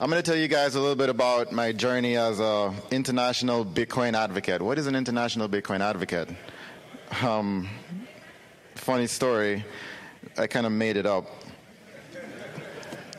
I'm 0.00 0.08
going 0.08 0.22
to 0.22 0.30
tell 0.30 0.38
you 0.38 0.46
guys 0.46 0.76
a 0.76 0.80
little 0.80 0.94
bit 0.94 1.08
about 1.08 1.50
my 1.50 1.72
journey 1.72 2.16
as 2.16 2.38
a 2.38 2.72
international 2.92 3.64
Bitcoin 3.64 4.14
advocate. 4.14 4.62
What 4.62 4.78
is 4.78 4.86
an 4.86 4.94
international 4.94 5.48
Bitcoin 5.48 5.80
advocate? 5.80 6.28
Um, 7.20 7.68
funny 8.76 9.08
story. 9.08 9.64
I 10.36 10.46
kind 10.46 10.66
of 10.66 10.70
made 10.70 10.96
it 10.96 11.04
up. 11.04 11.26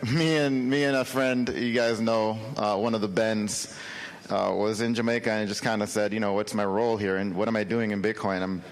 Me 0.10 0.38
and 0.38 0.70
me 0.70 0.86
and 0.86 0.96
a 0.96 1.04
friend, 1.04 1.50
you 1.50 1.74
guys 1.74 2.00
know, 2.00 2.40
uh, 2.56 2.78
one 2.78 2.96
of 2.96 3.02
the 3.02 3.10
Bens, 3.10 3.78
uh, 4.30 4.54
was 4.56 4.80
in 4.80 4.96
Jamaica 4.96 5.30
and 5.30 5.50
just 5.50 5.62
kind 5.62 5.84
of 5.84 5.90
said, 5.90 6.14
you 6.14 6.22
know, 6.22 6.32
what's 6.32 6.54
my 6.54 6.64
role 6.64 6.96
here 6.96 7.18
and 7.18 7.36
what 7.36 7.50
am 7.50 7.58
I 7.58 7.66
doing 7.66 7.92
in 7.92 8.02
Bitcoin? 8.02 8.42
I'm, 8.42 8.64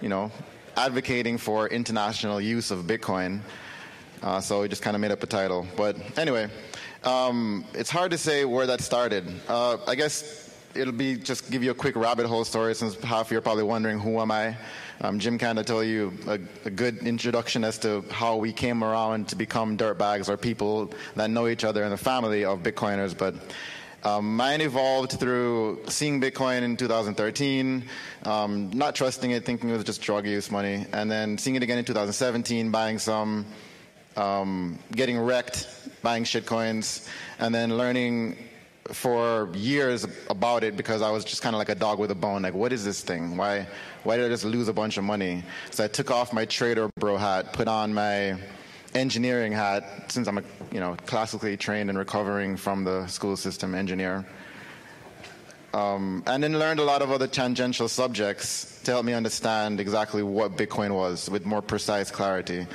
you 0.00 0.08
know, 0.08 0.32
advocating 0.76 1.38
for 1.38 1.68
international 1.68 2.40
use 2.40 2.72
of 2.72 2.86
Bitcoin. 2.86 3.40
Uh, 4.20 4.40
so 4.40 4.62
we 4.62 4.68
just 4.68 4.82
kind 4.82 4.96
of 4.96 5.00
made 5.00 5.12
up 5.12 5.22
a 5.22 5.26
title. 5.26 5.64
But 5.76 5.96
anyway, 6.18 6.48
um, 7.04 7.64
it's 7.74 7.90
hard 7.90 8.10
to 8.12 8.18
say 8.18 8.44
where 8.44 8.66
that 8.66 8.80
started. 8.80 9.24
Uh, 9.48 9.78
I 9.86 9.94
guess 9.94 10.54
it'll 10.74 10.92
be 10.92 11.16
just 11.16 11.50
give 11.50 11.62
you 11.62 11.70
a 11.70 11.74
quick 11.74 11.96
rabbit 11.96 12.26
hole 12.26 12.44
story 12.44 12.74
since 12.74 12.94
half 13.02 13.26
of 13.26 13.32
you 13.32 13.38
are 13.38 13.42
probably 13.42 13.64
wondering 13.64 13.98
who 13.98 14.20
am 14.20 14.30
I. 14.30 14.56
Um, 15.00 15.18
Jim 15.18 15.36
kind 15.36 15.58
of 15.58 15.66
told 15.66 15.86
you 15.86 16.12
a, 16.28 16.38
a, 16.64 16.70
good 16.70 16.98
introduction 16.98 17.64
as 17.64 17.76
to 17.78 18.04
how 18.10 18.36
we 18.36 18.52
came 18.52 18.84
around 18.84 19.28
to 19.28 19.36
become 19.36 19.76
dirtbags 19.76 20.28
or 20.28 20.36
people 20.36 20.92
that 21.16 21.28
know 21.28 21.48
each 21.48 21.64
other 21.64 21.82
in 21.82 21.90
the 21.90 21.96
family 21.96 22.44
of 22.44 22.62
Bitcoiners. 22.62 23.16
But 23.16 23.34
um, 24.04 24.36
mine 24.36 24.60
evolved 24.60 25.18
through 25.18 25.80
seeing 25.88 26.20
Bitcoin 26.20 26.62
in 26.62 26.76
2013, 26.76 27.84
um, 28.24 28.70
not 28.70 28.94
trusting 28.94 29.32
it, 29.32 29.44
thinking 29.44 29.70
it 29.70 29.74
was 29.74 29.84
just 29.84 30.02
drug 30.02 30.26
use 30.26 30.50
money, 30.50 30.86
and 30.92 31.10
then 31.10 31.36
seeing 31.36 31.56
it 31.56 31.62
again 31.64 31.78
in 31.78 31.84
2017, 31.84 32.70
buying 32.70 32.98
some, 32.98 33.44
um, 34.16 34.78
getting 34.92 35.18
wrecked, 35.18 35.68
buying 36.02 36.24
shitcoins, 36.24 37.08
and 37.38 37.54
then 37.54 37.76
learning 37.76 38.36
for 38.86 39.48
years 39.54 40.06
about 40.28 40.64
it 40.64 40.76
because 40.76 41.02
I 41.02 41.10
was 41.10 41.24
just 41.24 41.42
kind 41.42 41.54
of 41.54 41.58
like 41.58 41.68
a 41.68 41.74
dog 41.74 41.98
with 41.98 42.10
a 42.10 42.14
bone. 42.14 42.42
Like, 42.42 42.54
what 42.54 42.72
is 42.72 42.84
this 42.84 43.00
thing? 43.00 43.36
Why, 43.36 43.66
why 44.02 44.16
did 44.16 44.26
I 44.26 44.28
just 44.28 44.44
lose 44.44 44.68
a 44.68 44.72
bunch 44.72 44.96
of 44.98 45.04
money? 45.04 45.44
So 45.70 45.84
I 45.84 45.88
took 45.88 46.10
off 46.10 46.32
my 46.32 46.44
trader 46.44 46.90
bro 46.96 47.16
hat, 47.16 47.52
put 47.52 47.68
on 47.68 47.94
my 47.94 48.38
engineering 48.94 49.52
hat, 49.52 50.10
since 50.12 50.28
I'm 50.28 50.38
a 50.38 50.42
you 50.72 50.80
know 50.80 50.96
classically 51.06 51.56
trained 51.56 51.90
and 51.90 51.98
recovering 51.98 52.56
from 52.56 52.84
the 52.84 53.06
school 53.06 53.36
system 53.36 53.74
engineer. 53.74 54.26
Um, 55.74 56.22
and 56.26 56.42
then 56.42 56.58
learned 56.58 56.80
a 56.80 56.84
lot 56.84 57.00
of 57.00 57.10
other 57.10 57.26
tangential 57.26 57.88
subjects 57.88 58.82
to 58.82 58.90
help 58.90 59.06
me 59.06 59.14
understand 59.14 59.80
exactly 59.80 60.22
what 60.22 60.54
Bitcoin 60.54 60.94
was 60.94 61.30
with 61.30 61.46
more 61.46 61.62
precise 61.62 62.10
clarity. 62.10 62.66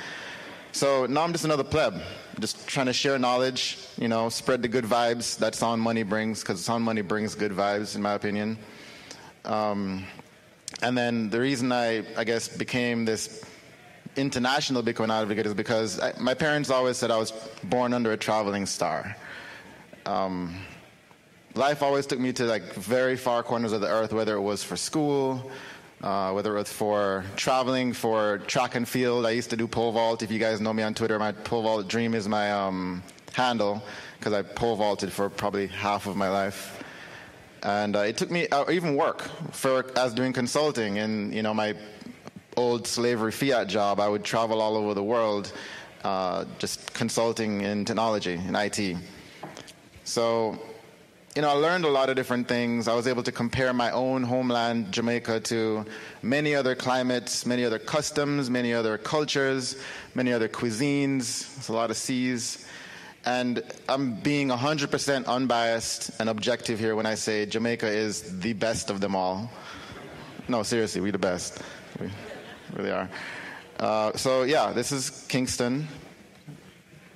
So 0.72 1.06
now 1.06 1.22
I'm 1.22 1.32
just 1.32 1.44
another 1.44 1.64
pleb, 1.64 2.00
just 2.40 2.66
trying 2.68 2.86
to 2.86 2.92
share 2.92 3.18
knowledge, 3.18 3.78
you 3.96 4.08
know, 4.08 4.28
spread 4.28 4.62
the 4.62 4.68
good 4.68 4.84
vibes 4.84 5.38
that 5.38 5.54
sound 5.54 5.82
money 5.82 6.02
brings, 6.02 6.40
because 6.40 6.64
sound 6.64 6.84
money 6.84 7.02
brings 7.02 7.34
good 7.34 7.52
vibes, 7.52 7.96
in 7.96 8.02
my 8.02 8.12
opinion. 8.12 8.58
Um, 9.44 10.04
and 10.82 10.96
then 10.96 11.30
the 11.30 11.40
reason 11.40 11.72
I, 11.72 12.04
I 12.16 12.24
guess, 12.24 12.48
became 12.48 13.04
this 13.04 13.44
international 14.16 14.82
Bitcoin 14.82 15.10
advocate 15.10 15.46
is 15.46 15.54
because 15.54 15.98
I, 16.00 16.12
my 16.18 16.34
parents 16.34 16.70
always 16.70 16.96
said 16.96 17.10
I 17.10 17.16
was 17.16 17.32
born 17.64 17.94
under 17.94 18.12
a 18.12 18.16
traveling 18.16 18.66
star. 18.66 19.16
Um, 20.06 20.54
life 21.54 21.82
always 21.82 22.06
took 22.06 22.18
me 22.18 22.32
to 22.34 22.44
like 22.44 22.74
very 22.74 23.16
far 23.16 23.42
corners 23.42 23.72
of 23.72 23.80
the 23.80 23.88
earth, 23.88 24.12
whether 24.12 24.34
it 24.34 24.40
was 24.40 24.62
for 24.62 24.76
school, 24.76 25.50
uh, 26.02 26.32
whether 26.32 26.54
it 26.56 26.58
was 26.58 26.72
for 26.72 27.24
traveling, 27.36 27.92
for 27.92 28.38
track 28.46 28.74
and 28.74 28.88
field. 28.88 29.26
I 29.26 29.30
used 29.30 29.50
to 29.50 29.56
do 29.56 29.66
pole 29.66 29.92
vault. 29.92 30.22
If 30.22 30.30
you 30.30 30.38
guys 30.38 30.60
know 30.60 30.72
me 30.72 30.82
on 30.82 30.94
Twitter, 30.94 31.18
my 31.18 31.32
pole 31.32 31.62
vault 31.62 31.88
dream 31.88 32.14
is 32.14 32.28
my 32.28 32.52
um, 32.52 33.02
handle 33.32 33.82
because 34.18 34.32
I 34.32 34.42
pole 34.42 34.76
vaulted 34.76 35.12
for 35.12 35.28
probably 35.28 35.66
half 35.66 36.06
of 36.06 36.16
my 36.16 36.28
life. 36.28 36.82
And 37.62 37.96
uh, 37.96 38.00
it 38.00 38.16
took 38.16 38.30
me, 38.30 38.46
uh, 38.48 38.70
even 38.70 38.94
work, 38.94 39.22
for 39.52 39.86
as 39.98 40.14
doing 40.14 40.32
consulting. 40.32 40.98
And 40.98 41.34
you 41.34 41.42
know, 41.42 41.52
my 41.52 41.74
old 42.56 42.86
slavery 42.86 43.32
fiat 43.32 43.68
job, 43.68 44.00
I 44.00 44.08
would 44.08 44.24
travel 44.24 44.60
all 44.60 44.76
over 44.76 44.94
the 44.94 45.02
world, 45.02 45.52
uh, 46.04 46.44
just 46.58 46.92
consulting 46.94 47.62
in 47.62 47.84
technology 47.84 48.34
in 48.34 48.54
IT. 48.54 48.96
So 50.04 50.58
you 51.38 51.42
know, 51.42 51.50
I 51.50 51.52
learned 51.52 51.84
a 51.84 51.88
lot 51.88 52.10
of 52.10 52.16
different 52.16 52.48
things. 52.48 52.88
I 52.88 52.96
was 52.96 53.06
able 53.06 53.22
to 53.22 53.30
compare 53.30 53.72
my 53.72 53.92
own 53.92 54.24
homeland, 54.24 54.90
Jamaica, 54.90 55.38
to 55.38 55.86
many 56.20 56.56
other 56.56 56.74
climates, 56.74 57.46
many 57.46 57.64
other 57.64 57.78
customs, 57.78 58.50
many 58.50 58.74
other 58.74 58.98
cultures, 58.98 59.80
many 60.16 60.32
other 60.32 60.48
cuisines. 60.48 61.56
It's 61.56 61.68
a 61.68 61.72
lot 61.72 61.92
of 61.92 61.96
seas. 61.96 62.66
And 63.24 63.62
I'm 63.88 64.14
being 64.14 64.48
100% 64.48 65.26
unbiased 65.28 66.10
and 66.18 66.28
objective 66.28 66.80
here 66.80 66.96
when 66.96 67.06
I 67.06 67.14
say 67.14 67.46
Jamaica 67.46 67.86
is 67.86 68.40
the 68.40 68.54
best 68.54 68.90
of 68.90 69.00
them 69.00 69.14
all. 69.14 69.48
No, 70.48 70.64
seriously, 70.64 71.00
we 71.00 71.12
the 71.12 71.18
best. 71.18 71.62
We 72.00 72.10
really 72.74 72.90
are. 72.90 73.08
Uh, 73.78 74.10
so, 74.16 74.42
yeah, 74.42 74.72
this 74.72 74.90
is 74.90 75.24
Kingston. 75.28 75.86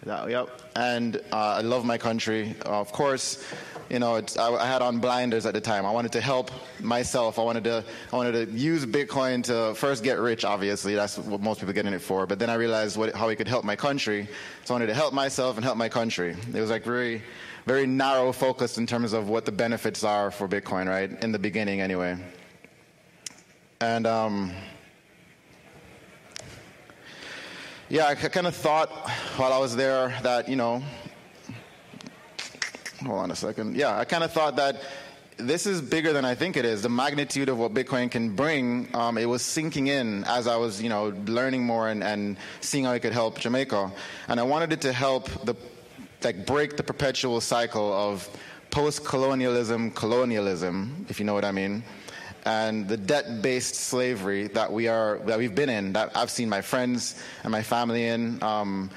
Yeah, 0.07 0.27
yep. 0.27 0.63
And 0.75 1.17
uh, 1.33 1.59
I 1.59 1.61
love 1.61 1.85
my 1.85 1.97
country. 1.97 2.57
Of 2.67 2.91
course, 2.93 3.45
you 3.93 3.99
know, 3.99 4.23
I, 4.39 4.49
I, 4.55 4.65
had 4.65 4.81
on 4.81 5.01
blinders 5.01 5.45
at 5.45 5.53
the 5.53 5.61
time. 5.61 5.85
I 5.85 5.91
wanted 5.91 6.13
to 6.13 6.21
help 6.23 6.51
myself. 6.81 7.39
I 7.39 7.43
wanted 7.43 7.65
to, 7.65 7.85
I 8.11 8.17
wanted 8.17 8.33
to 8.33 8.59
use 8.59 8.87
Bitcoin 8.87 9.45
to 9.45 9.75
first 9.75 10.03
get 10.03 10.19
rich. 10.19 10.47
Obviously, 10.47 10.95
that's 10.95 11.19
what 11.19 11.43
most 11.43 11.61
people 11.61 11.75
get 11.75 11.85
in 11.85 11.93
it 11.93 12.01
for. 12.01 12.27
But 12.27 12.39
then 12.39 12.49
I 12.49 12.55
realized 12.55 12.97
what, 12.97 13.15
how 13.15 13.29
it 13.29 13.37
could 13.37 13.47
help 13.47 13.67
my 13.67 13.77
country. 13.77 14.27
So 14.65 14.73
I 14.73 14.77
wanted 14.77 14.87
to 14.87 14.95
help 14.95 15.13
myself 15.13 15.57
and 15.57 15.65
help 15.65 15.77
my 15.77 15.91
country. 15.91 16.35
It 16.55 16.61
was 16.61 16.71
like 16.71 16.85
very, 16.85 17.21
very 17.67 17.87
narrow 17.87 18.33
focused 18.33 18.79
in 18.79 18.87
terms 18.87 19.13
of 19.13 19.29
what 19.29 19.45
the 19.45 19.53
benefits 19.53 20.03
are 20.05 20.31
for 20.31 20.49
Bitcoin, 20.49 20.89
right? 20.89 21.23
In 21.23 21.31
the 21.31 21.39
beginning, 21.39 21.83
anyway. 21.83 22.17
And 23.83 24.07
um, 24.07 24.53
yeah, 27.91 28.07
I 28.07 28.15
kind 28.15 28.47
of 28.47 28.57
thought 28.57 28.89
while 29.37 29.53
I 29.53 29.59
was 29.59 29.77
there 29.77 30.19
that 30.23 30.49
you 30.49 30.57
know 30.57 30.83
hold 33.05 33.21
on 33.21 33.31
a 33.31 33.37
second. 33.37 33.77
Yeah, 33.77 33.99
I 33.99 34.05
kind 34.05 34.25
of 34.25 34.33
thought 34.33 34.57
that 34.57 34.83
this 35.39 35.67
is 35.67 35.81
bigger 35.81 36.13
than 36.13 36.25
I 36.25 36.35
think 36.35 36.57
it 36.57 36.65
is. 36.65 36.83
The 36.83 36.89
magnitude 36.89 37.49
of 37.49 37.59
what 37.59 37.73
Bitcoin 37.73 38.11
can 38.11 38.37
bring, 38.37 38.89
um, 38.95 39.17
it 39.19 39.25
was 39.25 39.43
sinking 39.43 39.87
in 39.87 40.25
as 40.25 40.47
I 40.47 40.57
was, 40.57 40.83
you 40.83 40.89
know, 40.89 41.09
learning 41.27 41.65
more 41.65 41.89
and, 41.89 42.05
and 42.05 42.37
seeing 42.61 42.85
how 42.85 42.93
it 42.93 43.01
could 43.01 43.13
help 43.13 43.39
Jamaica. 43.39 43.91
And 44.29 44.39
I 44.39 44.43
wanted 44.43 44.73
it 44.73 44.83
to 44.83 44.93
help 44.93 45.29
the, 45.45 45.55
like, 46.23 46.47
break 46.47 46.77
the 46.77 46.83
perpetual 46.83 47.41
cycle 47.41 47.93
of 47.93 48.29
post-colonialism, 48.71 49.91
colonialism, 49.93 51.07
if 51.09 51.19
you 51.19 51.27
know 51.27 51.35
what 51.35 51.45
I 51.45 51.53
mean, 51.53 51.83
and 52.45 52.89
the 52.89 52.97
debt-based 52.97 53.75
slavery 53.75 54.49
that 54.49 54.73
we 54.73 54.89
are, 54.89 55.19
that 55.27 55.39
we've 55.39 55.55
been 55.55 55.69
in, 55.69 55.93
that 55.95 56.17
I've 56.17 56.31
seen 56.31 56.49
my 56.49 56.61
friends 56.61 57.23
and 57.43 57.53
my 57.53 57.63
family 57.63 58.07
in. 58.07 58.43
Um, 58.43 58.91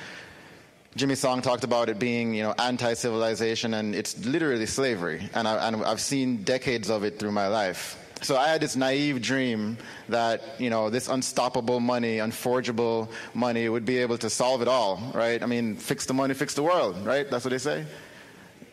Jimmy 0.96 1.16
Song 1.16 1.42
talked 1.42 1.66
about 1.66 1.90
it 1.90 2.00
being, 2.00 2.34
you 2.34 2.44
know, 2.44 2.56
anti-civilization, 2.58 3.74
and 3.74 3.94
it's 3.94 4.18
literally 4.26 4.66
slavery. 4.66 5.30
And, 5.34 5.46
I, 5.46 5.68
and 5.68 5.84
I've 5.84 6.00
seen 6.00 6.44
decades 6.44 6.90
of 6.90 7.04
it 7.04 7.20
through 7.20 7.34
my 7.34 7.48
life. 7.48 8.02
So 8.22 8.38
I 8.38 8.48
had 8.48 8.62
this 8.62 8.78
naive 8.78 9.22
dream 9.22 9.78
that, 10.08 10.42
you 10.58 10.70
know, 10.70 10.90
this 10.90 11.10
unstoppable 11.10 11.82
money, 11.82 12.22
unforgeable 12.22 13.12
money 13.34 13.68
would 13.68 13.84
be 13.84 13.98
able 13.98 14.18
to 14.20 14.30
solve 14.30 14.62
it 14.62 14.70
all, 14.70 15.12
right? 15.14 15.44
I 15.44 15.46
mean, 15.48 15.76
fix 15.76 16.06
the 16.06 16.14
money, 16.14 16.34
fix 16.34 16.54
the 16.54 16.64
world, 16.64 17.06
right? 17.06 17.30
That's 17.30 17.44
what 17.44 17.52
they 17.52 17.58
say. 17.58 17.86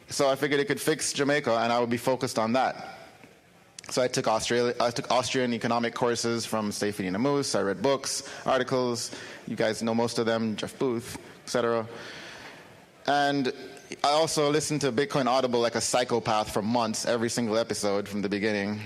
So 0.09 0.31
I 0.31 0.37
figured 0.37 0.61
it 0.61 0.67
could 0.67 0.81
fix 0.81 1.13
Jamaica, 1.13 1.59
and 1.59 1.73
I 1.73 1.81
would 1.81 1.91
be 1.91 1.97
focused 1.97 2.39
on 2.39 2.53
that. 2.53 2.99
So 3.91 4.01
I 4.01 4.07
took 4.07 4.29
Australia, 4.29 4.75
I 4.79 4.91
took 4.93 5.11
Austrian 5.11 5.53
economic 5.53 5.93
courses 5.93 6.47
from 6.47 6.71
Saifedean 6.71 7.17
Ammous. 7.17 7.59
I 7.59 7.63
read 7.63 7.83
books, 7.83 8.23
articles. 8.47 9.11
You 9.49 9.57
guys 9.57 9.83
know 9.83 9.93
most 9.93 10.21
of 10.21 10.27
them, 10.27 10.55
Jeff 10.55 10.79
Booth 10.79 11.19
etc. 11.45 11.87
And 13.07 13.53
I 14.05 14.09
also 14.11 14.51
listened 14.51 14.81
to 14.83 14.93
Bitcoin 14.93 15.27
Audible 15.27 15.61
like 15.61 15.75
a 15.75 15.81
psychopath 15.81 16.53
for 16.53 16.63
months, 16.63 17.05
every 17.05 17.29
single 17.29 17.59
episode 17.59 18.09
from 18.09 18.23
the 18.23 18.29
beginning, 18.29 18.81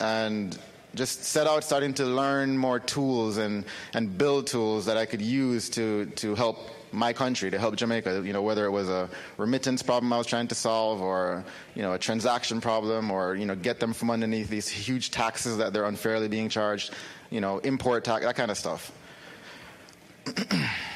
and 0.00 0.56
just 0.94 1.24
set 1.24 1.46
out 1.46 1.62
starting 1.62 1.92
to 1.94 2.04
learn 2.04 2.56
more 2.56 2.78
tools 2.78 3.36
and, 3.36 3.64
and 3.92 4.16
build 4.16 4.46
tools 4.46 4.86
that 4.86 4.96
I 4.96 5.04
could 5.04 5.20
use 5.20 5.68
to, 5.70 6.06
to 6.06 6.34
help 6.34 6.70
my 6.92 7.12
country, 7.12 7.50
to 7.50 7.58
help 7.58 7.76
Jamaica, 7.76 8.22
you 8.24 8.32
know, 8.32 8.42
whether 8.42 8.64
it 8.64 8.70
was 8.70 8.88
a 8.88 9.08
remittance 9.36 9.82
problem 9.82 10.12
I 10.12 10.18
was 10.18 10.26
trying 10.26 10.48
to 10.48 10.54
solve 10.54 11.02
or, 11.02 11.44
you 11.74 11.82
know, 11.82 11.92
a 11.92 11.98
transaction 11.98 12.60
problem 12.60 13.10
or, 13.10 13.34
you 13.34 13.44
know, 13.44 13.54
get 13.54 13.80
them 13.80 13.92
from 13.92 14.10
underneath 14.10 14.48
these 14.48 14.68
huge 14.68 15.10
taxes 15.10 15.58
that 15.58 15.72
they're 15.72 15.84
unfairly 15.84 16.28
being 16.28 16.48
charged, 16.48 16.94
you 17.30 17.40
know, 17.40 17.58
import 17.58 18.04
tax, 18.04 18.24
that 18.24 18.36
kind 18.36 18.50
of 18.50 18.56
stuff. 18.56 18.90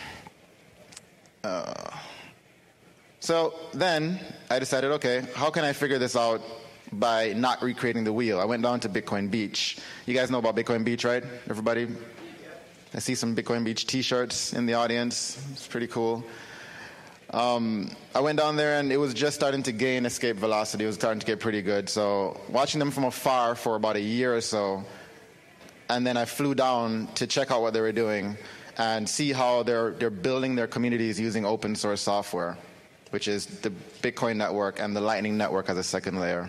Uh, 1.42 1.90
so 3.20 3.54
then 3.72 4.20
I 4.50 4.58
decided, 4.58 4.90
okay, 4.92 5.25
how 5.34 5.50
can 5.50 5.64
I 5.64 5.72
figure 5.72 5.98
this 5.98 6.16
out 6.16 6.40
by 6.92 7.32
not 7.32 7.62
recreating 7.62 8.04
the 8.04 8.12
wheel? 8.12 8.40
I 8.40 8.44
went 8.44 8.62
down 8.62 8.81
to 8.81 8.88
Bitcoin 8.88 9.31
Beach. 9.31 9.78
You 10.06 10.14
guys 10.14 10.31
know 10.31 10.38
about 10.38 10.56
Bitcoin 10.56 10.84
Beach, 10.84 11.04
right? 11.04 11.22
Everybody? 11.48 11.88
I 12.92 12.98
see 12.98 13.14
some 13.14 13.37
Bitcoin 13.37 13.64
Beach 13.64 13.87
t 13.87 14.02
shirts 14.02 14.52
in 14.52 14.66
the 14.66 14.75
audience. 14.75 15.42
It's 15.52 15.66
pretty 15.66 15.87
cool. 15.87 16.25
Um, 17.32 17.90
I 18.14 18.20
went 18.20 18.38
down 18.38 18.56
there 18.56 18.81
and 18.81 18.90
it 18.90 18.96
was 18.96 19.14
just 19.14 19.36
starting 19.36 19.62
to 19.62 19.72
gain 19.72 20.04
escape 20.04 20.36
velocity. 20.36 20.84
It 20.84 20.88
was 20.88 20.96
starting 20.96 21.20
to 21.20 21.26
get 21.26 21.38
pretty 21.38 21.62
good. 21.62 21.88
So 21.88 22.40
watching 22.48 22.81
them 22.81 22.90
from 22.90 23.04
afar 23.04 23.54
for 23.54 23.76
about 23.76 23.96
a 23.96 24.00
year 24.00 24.34
or 24.34 24.40
so, 24.40 24.84
and 25.88 26.04
then 26.04 26.16
I 26.16 26.25
flew 26.25 26.54
down 26.54 27.06
to 27.14 27.26
check 27.26 27.52
out 27.52 27.62
what 27.62 27.72
they 27.72 27.81
were 27.81 27.93
doing 27.93 28.36
and 28.81 29.06
see 29.06 29.31
how 29.31 29.62
they're 29.62 29.91
they're 29.91 30.11
building 30.11 30.56
their 30.56 30.67
communities 30.67 31.21
using 31.21 31.44
open 31.44 31.77
source 31.77 32.00
software, 32.00 32.56
which 33.11 33.29
is 33.29 33.47
the 33.47 33.71
Bitcoin 34.03 34.37
network 34.37 34.81
and 34.81 34.97
the 34.97 35.00
Lightning 35.03 35.37
network 35.37 35.69
as 35.69 35.77
a 35.77 35.82
second 35.82 36.19
layer. 36.19 36.49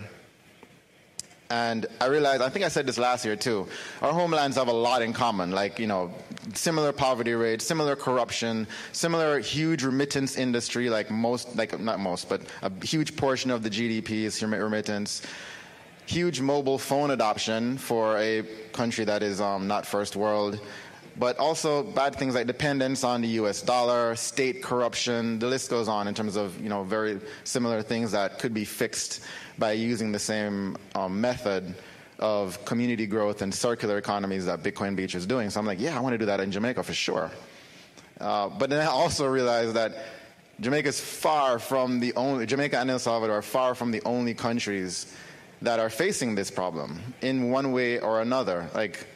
And 1.50 1.84
I 2.00 2.06
realized, 2.06 2.40
I 2.40 2.48
think 2.48 2.64
I 2.64 2.68
said 2.68 2.86
this 2.86 2.96
last 2.96 3.26
year 3.26 3.36
too, 3.36 3.68
our 4.00 4.10
homelands 4.10 4.56
have 4.56 4.68
a 4.68 4.72
lot 4.72 5.02
in 5.02 5.12
common, 5.12 5.50
like, 5.50 5.78
you 5.78 5.86
know, 5.86 6.10
similar 6.54 6.92
poverty 6.92 7.34
rates, 7.34 7.66
similar 7.66 7.94
corruption, 7.94 8.66
similar 8.92 9.38
huge 9.38 9.84
remittance 9.84 10.38
industry, 10.38 10.88
like 10.88 11.10
most, 11.10 11.54
like 11.54 11.78
not 11.78 12.00
most, 12.00 12.30
but 12.30 12.40
a 12.62 12.72
huge 12.82 13.16
portion 13.16 13.50
of 13.50 13.62
the 13.62 13.68
GDP 13.68 14.22
is 14.22 14.42
remittance. 14.42 15.20
Huge 16.06 16.40
mobile 16.40 16.78
phone 16.78 17.10
adoption 17.10 17.76
for 17.76 18.16
a 18.16 18.44
country 18.72 19.04
that 19.04 19.22
is 19.22 19.38
um, 19.38 19.68
not 19.68 19.84
first 19.84 20.16
world 20.16 20.58
but 21.16 21.38
also 21.38 21.82
bad 21.82 22.16
things 22.16 22.34
like 22.34 22.46
dependence 22.46 23.04
on 23.04 23.22
the 23.22 23.28
US 23.28 23.62
dollar, 23.62 24.16
state 24.16 24.62
corruption, 24.62 25.38
the 25.38 25.46
list 25.46 25.70
goes 25.70 25.88
on 25.88 26.08
in 26.08 26.14
terms 26.14 26.36
of 26.36 26.60
you 26.60 26.68
know 26.68 26.84
very 26.84 27.20
similar 27.44 27.82
things 27.82 28.12
that 28.12 28.38
could 28.38 28.54
be 28.54 28.64
fixed 28.64 29.22
by 29.58 29.72
using 29.72 30.12
the 30.12 30.18
same 30.18 30.76
um, 30.94 31.20
method 31.20 31.74
of 32.18 32.64
community 32.64 33.06
growth 33.06 33.42
and 33.42 33.52
circular 33.52 33.98
economies 33.98 34.46
that 34.46 34.62
Bitcoin 34.62 34.94
Beach 34.94 35.14
is 35.14 35.26
doing. 35.26 35.50
So 35.50 35.58
I'm 35.58 35.66
like, 35.66 35.80
yeah, 35.80 35.96
I 35.96 36.00
want 36.00 36.14
to 36.14 36.18
do 36.18 36.26
that 36.26 36.40
in 36.40 36.52
Jamaica 36.52 36.82
for 36.82 36.94
sure. 36.94 37.30
Uh, 38.20 38.48
but 38.48 38.70
then 38.70 38.80
I 38.80 38.86
also 38.86 39.26
realized 39.26 39.74
that 39.74 39.92
Jamaica 40.60 40.88
is 40.88 41.00
far 41.00 41.58
from 41.58 41.98
the 41.98 42.14
only, 42.14 42.46
Jamaica 42.46 42.78
and 42.78 42.88
El 42.90 43.00
Salvador 43.00 43.38
are 43.38 43.42
far 43.42 43.74
from 43.74 43.90
the 43.90 44.00
only 44.04 44.34
countries 44.34 45.12
that 45.62 45.80
are 45.80 45.90
facing 45.90 46.36
this 46.36 46.50
problem 46.50 47.00
in 47.20 47.50
one 47.50 47.72
way 47.72 47.98
or 47.98 48.20
another. 48.20 48.68
Like, 48.74 49.06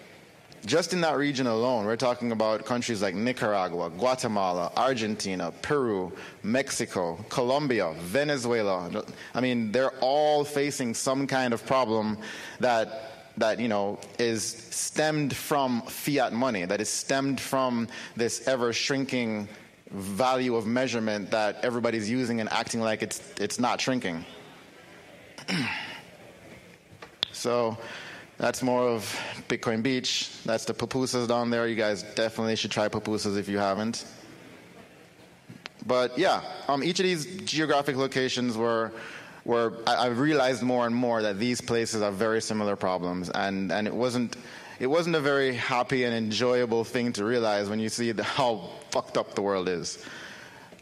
just 0.65 0.93
in 0.93 1.01
that 1.03 1.17
region 1.17 1.47
alone, 1.47 1.85
we're 1.87 1.97
talking 1.97 2.33
about 2.33 2.65
countries 2.65 3.03
like 3.03 3.15
Nicaragua, 3.15 3.91
Guatemala, 3.91 4.73
Argentina, 4.77 5.53
Peru, 5.63 6.13
Mexico, 6.43 7.19
Colombia, 7.29 7.95
Venezuela. 7.99 9.05
I 9.35 9.41
mean, 9.41 9.73
they're 9.73 9.95
all 10.01 10.45
facing 10.45 10.95
some 10.95 11.27
kind 11.27 11.53
of 11.53 11.65
problem 11.67 12.19
that 12.61 13.13
that 13.39 13.61
you 13.61 13.69
know 13.69 13.99
is 14.19 14.43
stemmed 14.43 15.35
from 15.37 15.83
fiat 15.83 16.33
money, 16.33 16.65
that 16.65 16.81
is 16.81 16.89
stemmed 16.89 17.41
from 17.41 17.89
this 18.17 18.49
ever 18.49 18.73
shrinking 18.73 19.49
value 19.91 20.57
of 20.57 20.67
measurement 20.67 21.31
that 21.31 21.65
everybody's 21.65 22.11
using 22.11 22.41
and 22.41 22.49
acting 22.51 22.81
like 22.81 23.03
it's 23.03 23.21
it's 23.39 23.61
not 23.61 23.81
shrinking. 23.81 24.25
so 27.33 27.77
that's 28.39 28.63
more 28.63 28.83
of 28.83 29.19
Bitcoin 29.49 29.83
Beach. 29.83 30.31
That's 30.45 30.65
the 30.65 30.75
pupusas 30.75 31.29
down 31.29 31.51
there. 31.51 31.67
You 31.67 31.77
guys 31.77 32.03
definitely 32.15 32.57
should 32.57 32.71
try 32.71 32.89
pupusas 32.89 33.39
if 33.39 33.49
you 33.49 33.59
haven't. 33.59 34.05
But 35.87 36.19
yeah, 36.19 36.43
um, 36.69 36.83
each 36.83 36.99
of 36.99 37.05
these 37.05 37.27
geographic 37.43 37.97
locations 37.97 38.57
were, 38.57 38.93
were 39.45 39.79
I, 39.87 39.95
I, 39.95 40.07
realized 40.09 40.63
more 40.63 40.85
and 40.85 40.95
more 40.95 41.23
that 41.23 41.39
these 41.39 41.61
places 41.61 42.03
have 42.03 42.15
very 42.15 42.43
similar 42.43 42.75
problems, 42.75 43.31
and, 43.31 43.71
and 43.71 43.87
it 43.87 43.95
wasn't 43.95 44.37
it 44.79 44.89
wasn't 44.89 45.17
a 45.17 45.21
very 45.21 45.55
happy 45.55 46.05
and 46.05 46.15
enjoyable 46.15 46.85
thing 46.85 47.13
to 47.15 47.25
realize 47.25 47.69
when 47.71 47.79
you 47.79 47.89
see 47.89 48.13
the, 48.13 48.23
how 48.23 48.69
fucked 48.91 49.17
up 49.17 49.35
the 49.35 49.43
world 49.43 49.69
is. 49.69 50.05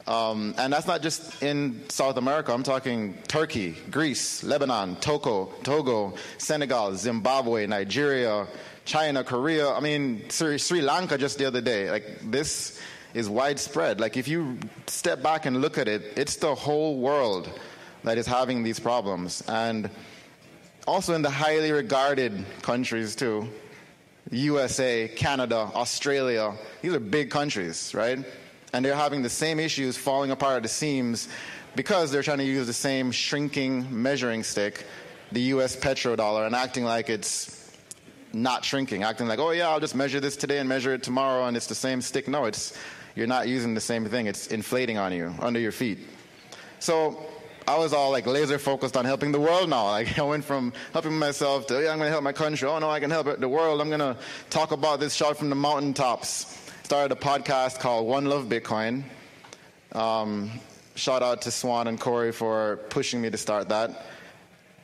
Um, 0.06 0.54
and 0.58 0.72
that's 0.72 0.86
not 0.86 1.00
just 1.00 1.42
in 1.42 1.88
South 1.88 2.18
America. 2.18 2.52
I'm 2.52 2.62
talking 2.62 3.16
Turkey, 3.26 3.74
Greece, 3.90 4.44
Lebanon, 4.44 4.96
Togo, 4.96 5.46
Togo, 5.62 6.14
Senegal, 6.36 6.94
Zimbabwe, 6.94 7.66
Nigeria, 7.66 8.46
China, 8.84 9.24
Korea. 9.24 9.70
I 9.70 9.80
mean, 9.80 10.28
Sri, 10.28 10.58
Sri 10.58 10.82
Lanka 10.82 11.16
just 11.16 11.38
the 11.38 11.46
other 11.46 11.62
day. 11.62 11.90
Like 11.90 12.18
this 12.22 12.78
is 13.14 13.28
widespread. 13.30 14.00
Like 14.00 14.16
if 14.16 14.28
you 14.28 14.58
step 14.86 15.22
back 15.22 15.46
and 15.46 15.62
look 15.62 15.78
at 15.78 15.88
it, 15.88 16.02
it's 16.16 16.36
the 16.36 16.54
whole 16.54 16.98
world 16.98 17.48
that 18.02 18.18
is 18.18 18.26
having 18.26 18.62
these 18.62 18.78
problems. 18.78 19.42
And 19.48 19.88
also 20.86 21.14
in 21.14 21.22
the 21.22 21.30
highly 21.30 21.72
regarded 21.72 22.44
countries 22.60 23.16
too. 23.16 23.48
USA, 24.30 25.08
Canada, 25.08 25.70
Australia. 25.74 26.54
These 26.82 26.92
are 26.92 27.00
big 27.00 27.30
countries, 27.30 27.94
right? 27.94 28.18
And 28.74 28.84
they're 28.84 28.96
having 28.96 29.22
the 29.22 29.30
same 29.30 29.60
issues 29.60 29.96
falling 29.96 30.32
apart 30.32 30.56
at 30.56 30.62
the 30.64 30.68
seams 30.68 31.28
because 31.76 32.10
they're 32.10 32.24
trying 32.24 32.38
to 32.38 32.44
use 32.44 32.66
the 32.66 32.72
same 32.72 33.12
shrinking 33.12 33.86
measuring 33.90 34.42
stick, 34.42 34.84
the 35.30 35.42
US 35.54 35.76
petrodollar, 35.76 36.44
and 36.44 36.56
acting 36.56 36.82
like 36.82 37.08
it's 37.08 37.70
not 38.32 38.64
shrinking, 38.64 39.04
acting 39.04 39.28
like, 39.28 39.38
oh 39.38 39.52
yeah, 39.52 39.68
I'll 39.68 39.78
just 39.78 39.94
measure 39.94 40.18
this 40.18 40.36
today 40.36 40.58
and 40.58 40.68
measure 40.68 40.92
it 40.92 41.04
tomorrow 41.04 41.44
and 41.44 41.56
it's 41.56 41.68
the 41.68 41.74
same 41.76 42.00
stick. 42.02 42.26
No, 42.26 42.46
it's 42.46 42.76
you're 43.14 43.28
not 43.28 43.46
using 43.46 43.74
the 43.74 43.80
same 43.80 44.06
thing. 44.06 44.26
It's 44.26 44.48
inflating 44.48 44.98
on 44.98 45.12
you, 45.12 45.32
under 45.38 45.60
your 45.60 45.70
feet. 45.70 46.00
So 46.80 47.24
I 47.68 47.78
was 47.78 47.92
all 47.92 48.10
like 48.10 48.26
laser 48.26 48.58
focused 48.58 48.96
on 48.96 49.04
helping 49.04 49.30
the 49.30 49.38
world 49.38 49.70
now. 49.70 49.84
Like 49.84 50.18
I 50.18 50.22
went 50.22 50.44
from 50.44 50.72
helping 50.92 51.16
myself 51.16 51.68
to, 51.68 51.74
yeah, 51.80 51.92
I'm 51.92 51.98
going 51.98 52.08
to 52.08 52.12
help 52.12 52.24
my 52.24 52.32
country. 52.32 52.68
Oh 52.68 52.80
no, 52.80 52.90
I 52.90 52.98
can 52.98 53.10
help 53.10 53.38
the 53.38 53.48
world. 53.48 53.80
I'm 53.80 53.88
going 53.88 54.00
to 54.00 54.16
talk 54.50 54.72
about 54.72 54.98
this 54.98 55.14
shot 55.14 55.36
from 55.36 55.48
the 55.48 55.54
mountaintops 55.54 56.63
started 56.84 57.16
a 57.16 57.18
podcast 57.18 57.80
called 57.80 58.06
One 58.06 58.26
Love 58.26 58.44
Bitcoin. 58.44 59.04
Um, 59.92 60.50
shout 60.96 61.22
out 61.22 61.40
to 61.42 61.50
Swan 61.50 61.88
and 61.88 61.98
Corey 61.98 62.30
for 62.30 62.76
pushing 62.90 63.22
me 63.22 63.30
to 63.30 63.38
start 63.38 63.70
that. 63.70 64.04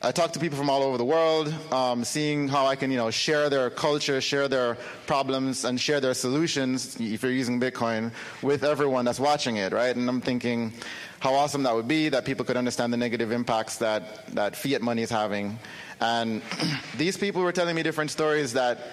I 0.01 0.11
talk 0.11 0.33
to 0.33 0.39
people 0.39 0.57
from 0.57 0.67
all 0.67 0.81
over 0.81 0.97
the 0.97 1.05
world, 1.05 1.53
um, 1.71 2.03
seeing 2.03 2.47
how 2.47 2.65
I 2.65 2.75
can, 2.75 2.89
you 2.89 2.97
know, 2.97 3.11
share 3.11 3.51
their 3.51 3.69
culture, 3.69 4.19
share 4.19 4.47
their 4.47 4.79
problems, 5.05 5.63
and 5.63 5.79
share 5.79 5.99
their 5.99 6.15
solutions 6.15 6.99
if 6.99 7.21
you're 7.21 7.31
using 7.31 7.59
Bitcoin 7.59 8.11
with 8.41 8.63
everyone 8.63 9.05
that's 9.05 9.19
watching 9.19 9.57
it, 9.57 9.71
right? 9.71 9.95
And 9.95 10.09
I'm 10.09 10.21
thinking 10.21 10.73
how 11.19 11.35
awesome 11.35 11.61
that 11.63 11.75
would 11.75 11.87
be 11.87 12.09
that 12.09 12.25
people 12.25 12.43
could 12.43 12.57
understand 12.57 12.91
the 12.91 12.97
negative 12.97 13.31
impacts 13.31 13.77
that, 13.77 14.25
that 14.33 14.55
fiat 14.55 14.81
money 14.81 15.03
is 15.03 15.11
having. 15.11 15.59
And 15.99 16.41
these 16.97 17.15
people 17.15 17.43
were 17.43 17.51
telling 17.51 17.75
me 17.75 17.83
different 17.83 18.09
stories 18.09 18.53
that 18.53 18.87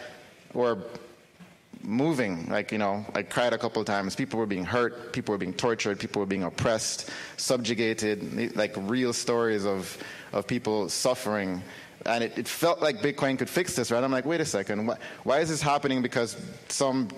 were 0.53 0.77
moving. 1.88 2.46
Like, 2.49 2.70
you 2.70 2.79
know, 2.79 3.05
I 3.14 3.23
cried 3.23 3.55
a 3.55 3.58
couple 3.58 3.81
of 3.81 3.87
times. 3.87 4.14
People 4.14 4.38
were 4.38 4.46
being 4.46 4.64
hurt, 4.64 5.12
people 5.12 5.32
were 5.32 5.38
being 5.38 5.55
tortured, 5.55 5.99
people 5.99 6.20
were 6.20 6.26
being 6.26 6.44
oppressed, 6.44 7.11
subjugated, 7.38 8.55
like 8.55 8.75
real 8.76 9.12
stories 9.12 9.64
of, 9.64 9.96
of 10.32 10.46
people 10.46 10.90
suffering. 10.90 11.62
And 12.04 12.23
it, 12.23 12.38
it 12.38 12.47
felt 12.47 12.80
like 12.80 12.99
Bitcoin 12.99 13.38
could 13.38 13.49
fix 13.49 13.75
this, 13.75 13.90
right? 13.90 14.04
I'm 14.04 14.12
like, 14.12 14.26
wait 14.26 14.40
a 14.40 14.45
second, 14.45 14.87
why, 14.87 14.99
why 15.25 15.40
is 15.40 15.49
this 15.49 15.62
happening? 15.62 16.02
Because 16.02 16.37
some 16.68 17.09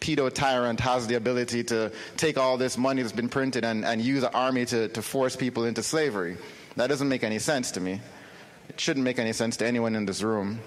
pedo 0.00 0.32
tyrant 0.32 0.80
has 0.80 1.06
the 1.08 1.16
ability 1.16 1.64
to 1.64 1.92
take 2.16 2.38
all 2.38 2.56
this 2.56 2.78
money 2.78 3.02
that's 3.02 3.12
been 3.12 3.28
printed 3.28 3.64
and, 3.64 3.84
and 3.84 4.00
use 4.00 4.22
an 4.22 4.30
army 4.32 4.64
to, 4.66 4.88
to 4.88 5.02
force 5.02 5.34
people 5.34 5.64
into 5.64 5.82
slavery. 5.82 6.36
That 6.76 6.86
doesn't 6.86 7.08
make 7.08 7.24
any 7.24 7.40
sense 7.40 7.72
to 7.72 7.80
me. 7.80 8.00
It 8.68 8.80
shouldn't 8.80 9.04
make 9.04 9.18
any 9.18 9.32
sense 9.32 9.56
to 9.58 9.66
anyone 9.66 9.96
in 9.96 10.06
this 10.06 10.22
room. 10.22 10.60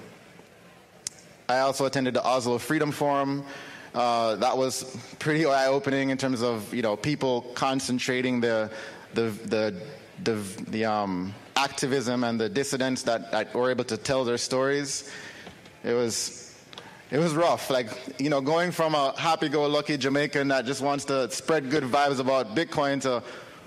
I 1.53 1.59
also 1.59 1.85
attended 1.85 2.15
the 2.15 2.25
Oslo 2.25 2.57
Freedom 2.57 2.91
Forum. 2.91 3.45
Uh, 3.93 4.35
that 4.37 4.57
was 4.57 4.97
pretty 5.19 5.45
eye-opening 5.45 6.09
in 6.09 6.17
terms 6.17 6.41
of 6.41 6.73
you 6.73 6.81
know 6.81 6.97
people 6.97 7.41
concentrating 7.53 8.41
the 8.41 8.71
the 9.13 9.29
the 9.45 9.75
the, 10.23 10.33
the 10.67 10.85
um, 10.85 11.33
activism 11.55 12.23
and 12.23 12.39
the 12.39 12.49
dissidents 12.49 13.03
that, 13.03 13.31
that 13.31 13.53
were 13.53 13.69
able 13.69 13.83
to 13.83 13.97
tell 13.97 14.23
their 14.23 14.37
stories. 14.37 15.11
It 15.83 15.93
was 15.93 16.55
it 17.11 17.19
was 17.19 17.35
rough. 17.35 17.69
Like, 17.69 17.89
you 18.19 18.31
know, 18.31 18.41
going 18.41 18.71
from 18.71 18.95
a 18.95 19.13
happy 19.15 19.47
go 19.47 19.67
lucky 19.67 19.97
Jamaican 19.97 20.47
that 20.47 20.65
just 20.65 20.81
wants 20.81 21.05
to 21.05 21.29
spread 21.29 21.69
good 21.69 21.83
vibes 21.83 22.19
about 22.19 22.55
Bitcoin 22.55 23.01
to 23.01 23.21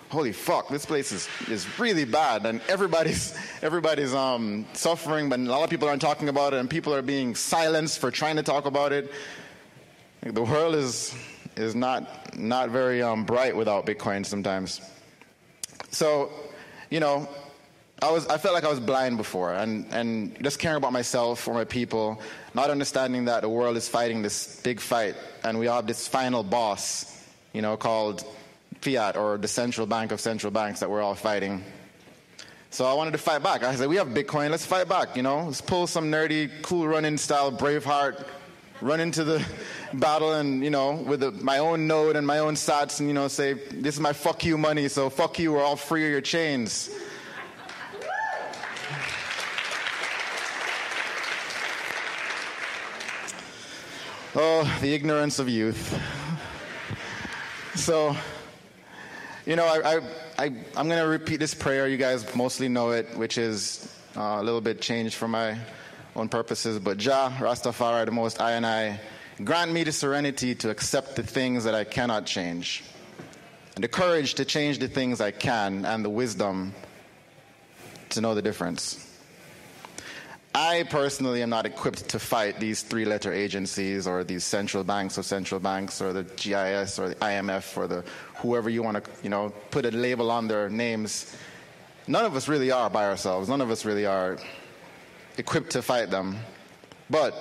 holy 0.09 0.33
fuck, 0.33 0.69
this 0.69 0.87
place 0.87 1.13
is, 1.13 1.29
is 1.49 1.67
really 1.79 2.05
bad, 2.05 2.47
and 2.47 2.61
everybody's 2.69 3.37
everybody's 3.63 4.15
um, 4.15 4.67
suffering, 4.73 5.29
but 5.29 5.39
a 5.39 5.43
lot 5.43 5.65
of 5.65 5.71
people 5.71 5.89
aren't 5.89 6.03
talking 6.03 6.29
about 6.29 6.55
it, 6.55 6.61
and 6.61 6.71
people 6.71 6.95
are 6.95 7.03
being 7.03 7.35
silenced 7.35 7.99
for 7.99 8.11
trying 8.11 8.37
to 8.37 8.43
talk 8.43 8.67
about 8.67 8.93
it. 8.93 9.11
The 10.23 10.43
world 10.43 10.75
is 10.75 11.15
is 11.57 11.75
not 11.75 12.37
not 12.37 12.71
very 12.71 13.03
um, 13.03 13.25
bright 13.25 13.57
without 13.57 13.87
Bitcoin 13.87 14.25
sometimes. 14.25 14.81
So, 15.91 16.31
you 16.91 17.01
know, 17.01 17.29
I 18.03 18.11
was 18.11 18.27
I 18.29 18.39
felt 18.39 18.55
like 18.55 18.65
I 18.65 18.71
was 18.71 18.81
blind 18.81 19.17
before, 19.17 19.55
and 19.55 19.87
and 19.91 20.37
just 20.43 20.59
caring 20.59 20.77
about 20.77 20.93
myself 20.93 21.49
or 21.49 21.55
my 21.55 21.65
people, 21.65 22.21
not 22.55 22.71
understanding 22.71 23.25
that 23.27 23.43
the 23.43 23.49
world 23.49 23.77
is 23.77 23.89
fighting 23.89 24.23
this 24.23 24.61
big 24.63 24.81
fight, 24.81 25.17
and 25.45 25.59
we 25.59 25.67
have 25.67 25.87
this 25.87 26.07
final 26.07 26.43
boss, 26.43 27.25
you 27.53 27.63
know, 27.63 27.77
called 27.77 28.25
fiat 28.87 29.17
or 29.17 29.37
the 29.37 29.49
central 29.49 29.87
bank 29.87 30.13
of 30.13 30.21
central 30.21 30.53
banks 30.53 30.81
that 30.81 30.89
we're 30.89 31.03
all 31.03 31.17
fighting. 31.17 31.65
So 32.71 32.85
I 32.85 32.95
wanted 32.95 33.13
to 33.13 33.19
fight 33.19 33.43
back. 33.43 33.65
I 33.65 33.75
said, 33.75 33.89
we 33.89 33.97
have 33.97 34.09
Bitcoin, 34.09 34.51
let's 34.51 34.65
fight 34.65 34.89
back, 34.89 35.17
you 35.17 35.23
know? 35.23 35.47
Let's 35.47 35.61
pull 35.61 35.89
some 35.89 36.11
nerdy, 36.11 36.51
cool 36.63 36.87
running 36.87 37.17
style 37.17 37.51
Braveheart 37.51 38.25
run 38.81 39.01
into 39.01 39.25
the 39.25 39.45
battle 39.95 40.35
and, 40.35 40.63
you 40.63 40.71
know, 40.71 40.93
with 40.93 41.21
the, 41.21 41.33
my 41.33 41.59
own 41.59 41.87
node 41.87 42.15
and 42.15 42.27
my 42.27 42.39
own 42.39 42.55
sats 42.55 43.01
and, 43.01 43.09
you 43.09 43.15
know, 43.15 43.27
say, 43.27 43.55
this 43.55 43.95
is 43.95 44.01
my 44.01 44.13
fuck 44.13 44.45
you 44.45 44.57
money, 44.57 44.89
so 44.89 45.11
fuck 45.11 45.39
you, 45.39 45.53
we're 45.53 45.65
all 45.65 45.77
free 45.77 46.05
of 46.05 46.11
your 46.11 46.21
chains. 46.21 46.91
Oh, 54.39 54.71
the 54.83 54.93
ignorance 54.93 55.39
of 55.39 55.49
youth. 55.49 55.99
so, 57.75 58.15
you 59.47 59.55
know, 59.55 59.65
I, 59.65 59.97
I, 59.97 60.01
I, 60.39 60.45
am 60.47 60.89
going 60.89 61.01
to 61.01 61.07
repeat 61.07 61.37
this 61.37 61.55
prayer. 61.55 61.87
You 61.87 61.97
guys 61.97 62.35
mostly 62.35 62.69
know 62.69 62.91
it, 62.91 63.17
which 63.17 63.39
is 63.39 63.89
uh, 64.17 64.39
a 64.41 64.43
little 64.43 64.61
bit 64.61 64.81
changed 64.81 65.15
for 65.15 65.29
my 65.29 65.57
own 66.17 66.29
purposes. 66.29 66.81
But 66.81 66.99
Jah, 66.99 67.33
Rastafari, 67.39 68.05
the 68.07 68.11
Most 68.11 68.41
I 68.41 68.53
and 68.53 68.67
I, 68.67 69.01
grant 69.45 69.71
me 69.71 69.85
the 69.85 69.93
serenity 69.93 70.57
to 70.57 70.71
accept 70.71 71.15
the 71.15 71.23
things 71.23 71.63
that 71.63 71.77
I 71.77 71.85
cannot 71.85 72.27
change, 72.27 72.83
and 73.77 73.85
the 73.85 73.89
courage 73.89 74.35
to 74.35 74.45
change 74.45 74.81
the 74.81 74.89
things 74.89 75.21
I 75.21 75.31
can, 75.31 75.85
and 75.85 76.05
the 76.05 76.11
wisdom 76.11 76.75
to 78.11 78.21
know 78.21 78.35
the 78.35 78.43
difference. 78.43 79.06
I 80.57 80.85
personally 80.85 81.43
am 81.43 81.51
not 81.51 81.67
equipped 81.67 82.09
to 82.09 82.19
fight 82.19 82.59
these 82.59 82.81
three 82.81 83.05
letter 83.05 83.31
agencies 83.31 84.07
or 84.07 84.25
these 84.25 84.43
central 84.43 84.85
banks 84.85 85.19
or 85.19 85.23
central 85.23 85.61
banks 85.61 86.01
or 86.01 86.15
the 86.15 86.23
BIS 86.23 86.99
or 86.99 87.11
the 87.11 87.15
IMF 87.17 87.77
or 87.77 87.87
the 87.87 88.03
whoever 88.37 88.71
you 88.71 88.83
want 88.83 89.05
to, 89.05 89.11
you 89.23 89.29
know, 89.29 89.53
put 89.71 89.85
a 89.85 89.91
label 89.91 90.31
on 90.31 90.49
their 90.49 90.71
names. 90.71 91.37
None 92.07 92.25
of 92.25 92.35
us 92.35 92.49
really 92.49 92.71
are 92.71 92.89
by 92.89 93.05
ourselves. 93.05 93.51
None 93.51 93.61
of 93.61 93.71
us 93.71 93.85
really 93.85 94.07
are 94.07 94.39
equipped 95.37 95.73
to 95.73 95.83
fight 95.83 96.09
them. 96.09 96.39
But 97.11 97.35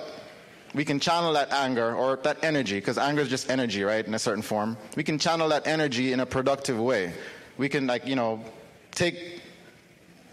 we 0.74 0.84
can 0.84 1.00
channel 1.00 1.32
that 1.32 1.50
anger 1.54 1.94
or 1.94 2.16
that 2.16 2.44
energy, 2.44 2.78
because 2.80 2.98
anger 2.98 3.22
is 3.22 3.30
just 3.30 3.48
energy, 3.48 3.82
right, 3.82 4.06
in 4.06 4.12
a 4.12 4.18
certain 4.18 4.42
form. 4.42 4.76
We 4.94 5.04
can 5.04 5.18
channel 5.18 5.48
that 5.48 5.66
energy 5.66 6.12
in 6.12 6.20
a 6.20 6.26
productive 6.26 6.78
way. 6.78 7.14
We 7.56 7.70
can, 7.70 7.86
like, 7.86 8.06
you 8.06 8.14
know, 8.14 8.44
take 8.90 9.40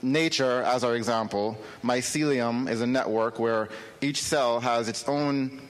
nature 0.03 0.61
as 0.63 0.83
our 0.83 0.95
example, 0.95 1.57
mycelium 1.83 2.69
is 2.69 2.81
a 2.81 2.87
network 2.87 3.39
where 3.39 3.69
each 4.01 4.21
cell 4.21 4.59
has 4.59 4.87
its 4.87 5.07
own, 5.07 5.61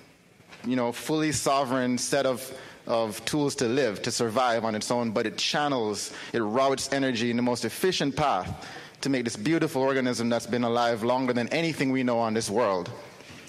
you 0.66 0.76
know, 0.76 0.92
fully 0.92 1.32
sovereign 1.32 1.98
set 1.98 2.26
of, 2.26 2.52
of 2.88 3.24
tools 3.26 3.56
to 3.56 3.66
live, 3.66 4.02
to 4.02 4.12
survive 4.12 4.66
on 4.66 4.76
its 4.76 4.90
own, 4.92 5.12
but 5.12 5.26
it 5.26 5.38
channels, 5.38 6.12
it 6.34 6.40
routes 6.40 6.92
energy 6.92 7.30
in 7.30 7.38
the 7.38 7.44
most 7.44 7.64
efficient 7.64 8.16
path 8.16 8.68
to 9.02 9.10
make 9.10 9.24
this 9.26 9.36
beautiful 9.36 9.82
organism 9.82 10.30
that's 10.30 10.48
been 10.48 10.64
alive 10.64 11.04
longer 11.04 11.34
than 11.34 11.48
anything 11.50 11.92
we 11.92 12.04
know 12.04 12.20
on 12.20 12.34
this 12.34 12.50
world. 12.50 12.90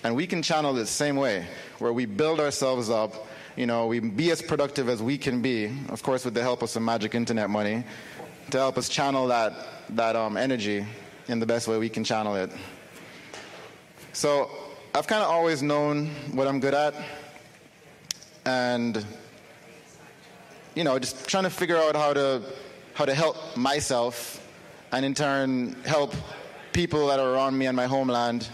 And 0.02 0.14
we 0.14 0.26
can 0.26 0.42
channel 0.42 0.76
it 0.76 0.80
the 0.80 0.86
same 0.86 1.16
way, 1.16 1.46
where 1.78 1.92
we 1.92 2.04
build 2.04 2.40
ourselves 2.40 2.90
up, 2.90 3.26
you 3.56 3.66
know, 3.66 3.86
we 3.86 4.00
be 4.00 4.32
as 4.32 4.42
productive 4.42 4.88
as 4.88 5.00
we 5.02 5.16
can 5.16 5.40
be, 5.40 5.66
of 5.88 6.02
course, 6.02 6.24
with 6.24 6.34
the 6.34 6.42
help 6.42 6.62
of 6.62 6.70
some 6.70 6.84
magic 6.84 7.14
internet 7.14 7.48
money, 7.48 7.84
to 8.50 8.58
help 8.58 8.78
us 8.78 8.88
channel 8.88 9.28
that 9.28 9.52
that 9.90 10.16
um, 10.16 10.36
energy 10.36 10.84
in 11.28 11.40
the 11.40 11.46
best 11.46 11.68
way 11.68 11.78
we 11.78 11.88
can 11.88 12.04
channel 12.04 12.36
it. 12.36 12.50
So 14.12 14.50
I've 14.94 15.06
kind 15.06 15.22
of 15.22 15.30
always 15.30 15.62
known 15.62 16.06
what 16.32 16.46
I'm 16.46 16.60
good 16.60 16.74
at, 16.74 16.94
and 18.44 19.04
you 20.74 20.84
know, 20.84 20.98
just 20.98 21.26
trying 21.26 21.44
to 21.44 21.50
figure 21.50 21.76
out 21.76 21.96
how 21.96 22.12
to 22.12 22.42
how 22.94 23.04
to 23.04 23.14
help 23.14 23.56
myself, 23.56 24.40
and 24.92 25.04
in 25.04 25.14
turn 25.14 25.76
help 25.84 26.14
people 26.72 27.08
that 27.08 27.18
are 27.18 27.34
around 27.34 27.58
me 27.58 27.66
and 27.66 27.76
my 27.76 27.86
homeland, 27.86 28.48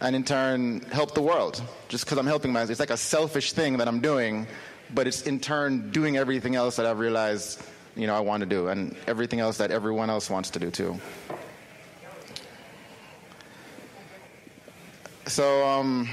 and 0.00 0.14
in 0.14 0.24
turn 0.24 0.80
help 0.92 1.14
the 1.14 1.22
world. 1.22 1.62
Just 1.88 2.04
because 2.04 2.18
I'm 2.18 2.26
helping 2.26 2.52
myself, 2.52 2.70
it's 2.70 2.80
like 2.80 2.90
a 2.90 2.96
selfish 2.96 3.52
thing 3.52 3.78
that 3.78 3.88
I'm 3.88 4.00
doing, 4.00 4.46
but 4.94 5.06
it's 5.06 5.22
in 5.22 5.40
turn 5.40 5.90
doing 5.90 6.16
everything 6.16 6.54
else 6.54 6.76
that 6.76 6.86
I've 6.86 6.98
realized 6.98 7.62
you 7.98 8.06
know 8.06 8.14
I 8.14 8.20
want 8.20 8.40
to 8.40 8.46
do, 8.46 8.68
and 8.68 8.96
everything 9.06 9.40
else 9.40 9.58
that 9.58 9.70
everyone 9.70 10.08
else 10.08 10.30
wants 10.30 10.50
to 10.50 10.58
do 10.58 10.70
too. 10.70 10.98
So, 15.26 15.66
um, 15.66 16.08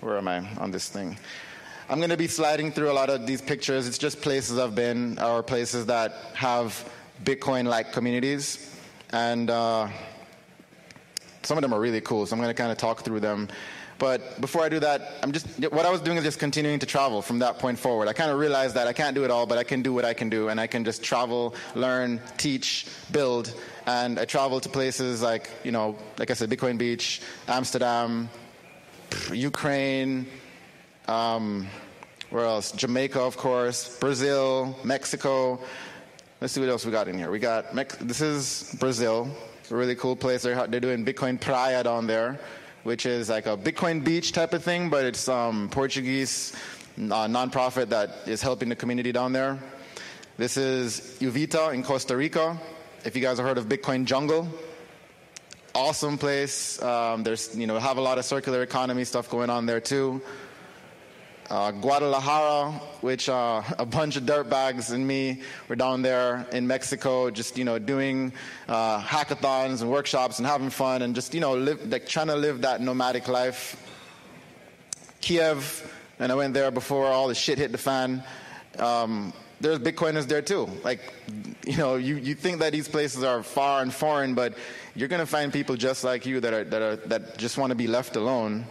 where 0.00 0.16
am 0.16 0.28
I 0.28 0.38
on 0.58 0.70
this 0.70 0.88
thing? 0.88 1.18
I'm 1.90 1.98
going 1.98 2.10
to 2.10 2.16
be 2.16 2.28
sliding 2.28 2.72
through 2.72 2.90
a 2.90 2.94
lot 2.94 3.10
of 3.10 3.26
these 3.26 3.42
pictures. 3.42 3.86
It's 3.86 3.98
just 3.98 4.22
places 4.22 4.58
I've 4.58 4.74
been, 4.74 5.18
or 5.18 5.42
places 5.42 5.86
that 5.86 6.12
have 6.32 6.88
Bitcoin-like 7.22 7.92
communities, 7.92 8.74
and 9.12 9.50
uh, 9.50 9.88
some 11.42 11.58
of 11.58 11.62
them 11.62 11.74
are 11.74 11.80
really 11.80 12.00
cool. 12.00 12.24
So 12.24 12.34
I'm 12.34 12.40
going 12.40 12.54
to 12.54 12.54
kind 12.54 12.72
of 12.72 12.78
talk 12.78 13.02
through 13.02 13.20
them 13.20 13.48
but 13.98 14.40
before 14.40 14.62
I 14.62 14.68
do 14.68 14.80
that, 14.80 15.12
I'm 15.22 15.32
just 15.32 15.46
what 15.70 15.86
I 15.86 15.90
was 15.90 16.00
doing 16.00 16.16
is 16.18 16.24
just 16.24 16.38
continuing 16.38 16.78
to 16.80 16.86
travel 16.86 17.22
from 17.22 17.38
that 17.40 17.58
point 17.58 17.78
forward. 17.78 18.08
I 18.08 18.12
kind 18.12 18.30
of 18.30 18.38
realized 18.38 18.74
that 18.74 18.86
I 18.86 18.92
can't 18.92 19.14
do 19.14 19.24
it 19.24 19.30
all, 19.30 19.46
but 19.46 19.58
I 19.58 19.64
can 19.64 19.82
do 19.82 19.92
what 19.92 20.04
I 20.04 20.14
can 20.14 20.28
do, 20.28 20.48
and 20.48 20.60
I 20.60 20.66
can 20.66 20.84
just 20.84 21.02
travel, 21.02 21.54
learn, 21.74 22.20
teach, 22.36 22.86
build. 23.12 23.54
And 23.86 24.18
I 24.18 24.24
travel 24.24 24.60
to 24.60 24.68
places 24.68 25.22
like, 25.22 25.50
you 25.62 25.70
know, 25.70 25.96
like 26.18 26.30
I 26.30 26.34
said, 26.34 26.50
Bitcoin 26.50 26.78
Beach, 26.78 27.20
Amsterdam, 27.46 28.28
Ukraine, 29.32 30.26
um, 31.06 31.68
where 32.30 32.44
else? 32.44 32.72
Jamaica, 32.72 33.20
of 33.20 33.36
course, 33.36 33.96
Brazil, 33.98 34.76
Mexico. 34.82 35.60
Let's 36.40 36.52
see 36.52 36.60
what 36.60 36.68
else 36.68 36.84
we 36.84 36.90
got 36.90 37.06
in 37.06 37.16
here. 37.16 37.30
We 37.30 37.38
got 37.38 37.74
this 38.00 38.20
is 38.20 38.74
Brazil, 38.80 39.30
a 39.70 39.74
really 39.74 39.94
cool 39.94 40.16
place. 40.16 40.42
They're, 40.42 40.66
they're 40.66 40.80
doing 40.80 41.04
Bitcoin 41.04 41.40
Praia 41.40 41.84
down 41.84 42.08
there 42.08 42.40
which 42.84 43.06
is 43.06 43.28
like 43.28 43.46
a 43.46 43.56
Bitcoin 43.56 44.04
beach 44.04 44.32
type 44.32 44.54
of 44.54 44.62
thing, 44.62 44.90
but 44.90 45.04
it's 45.04 45.28
um, 45.28 45.68
Portuguese 45.70 46.54
uh, 46.96 47.26
nonprofit 47.26 47.88
that 47.88 48.10
is 48.26 48.40
helping 48.40 48.68
the 48.68 48.76
community 48.76 49.10
down 49.10 49.32
there. 49.32 49.58
This 50.36 50.56
is 50.56 51.16
Uvita 51.20 51.74
in 51.74 51.82
Costa 51.82 52.16
Rica. 52.16 52.58
If 53.04 53.16
you 53.16 53.22
guys 53.22 53.38
have 53.38 53.46
heard 53.46 53.58
of 53.58 53.66
Bitcoin 53.66 54.04
Jungle, 54.04 54.48
awesome 55.74 56.18
place. 56.18 56.80
Um, 56.82 57.22
there's 57.22 57.56
you 57.56 57.66
know 57.66 57.78
have 57.78 57.96
a 57.96 58.00
lot 58.00 58.18
of 58.18 58.24
circular 58.24 58.62
economy 58.62 59.04
stuff 59.04 59.28
going 59.28 59.50
on 59.50 59.66
there 59.66 59.80
too 59.80 60.22
uh, 61.50 61.70
Guadalajara, 61.70 62.72
which 63.00 63.28
uh, 63.28 63.62
a 63.78 63.86
bunch 63.86 64.16
of 64.16 64.24
dirtbags 64.24 64.92
and 64.92 65.06
me 65.06 65.42
were 65.68 65.76
down 65.76 66.02
there 66.02 66.46
in 66.52 66.66
Mexico, 66.66 67.30
just 67.30 67.58
you 67.58 67.64
know 67.64 67.78
doing 67.78 68.32
uh, 68.68 69.00
hackathons 69.00 69.82
and 69.82 69.90
workshops 69.90 70.38
and 70.38 70.46
having 70.46 70.70
fun 70.70 71.02
and 71.02 71.14
just 71.14 71.34
you 71.34 71.40
know 71.40 71.54
live, 71.54 71.86
like 71.90 72.06
trying 72.06 72.28
to 72.28 72.36
live 72.36 72.62
that 72.62 72.80
nomadic 72.80 73.28
life. 73.28 73.80
Kiev, 75.20 75.90
and 76.18 76.30
I 76.30 76.34
went 76.34 76.52
there 76.52 76.70
before 76.70 77.06
all 77.06 77.28
the 77.28 77.34
shit 77.34 77.58
hit 77.58 77.72
the 77.72 77.78
fan. 77.78 78.22
Um, 78.78 79.32
there's 79.60 79.78
Bitcoiners 79.78 80.26
there 80.26 80.42
too. 80.42 80.68
Like, 80.82 81.00
you 81.66 81.76
know, 81.76 81.96
you, 81.96 82.16
you 82.16 82.34
think 82.34 82.58
that 82.58 82.72
these 82.72 82.88
places 82.88 83.22
are 83.22 83.42
far 83.42 83.82
and 83.82 83.92
foreign, 83.92 84.34
but 84.34 84.54
you're 84.94 85.08
gonna 85.08 85.26
find 85.26 85.52
people 85.52 85.76
just 85.76 86.04
like 86.04 86.26
you 86.26 86.40
that 86.40 86.52
are 86.52 86.64
that 86.64 86.82
are 86.82 86.96
that 87.08 87.38
just 87.38 87.58
want 87.58 87.70
to 87.70 87.74
be 87.74 87.86
left 87.86 88.16
alone. 88.16 88.66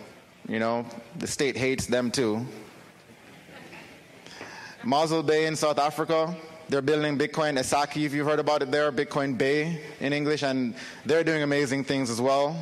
You 0.48 0.60
know, 0.60 0.86
the 1.18 1.28
state 1.28 1.56
hates 1.58 1.86
them 1.88 2.12
too. 2.12 2.46
Mossel 4.86 5.24
Bay 5.24 5.46
in 5.46 5.56
South 5.56 5.80
Africa. 5.80 6.36
They're 6.68 6.82
building 6.82 7.18
Bitcoin 7.18 7.58
Ekasi, 7.58 8.06
if 8.06 8.14
you've 8.14 8.28
heard 8.28 8.40
about 8.40 8.62
it 8.62 8.72
there, 8.72 8.92
Bitcoin 8.92 9.38
Bay 9.38 9.80
in 10.02 10.12
English, 10.12 10.44
and 10.44 10.76
they're 11.06 11.24
doing 11.24 11.42
amazing 11.42 11.86
things 11.86 12.10
as 12.10 12.20
well. 12.20 12.58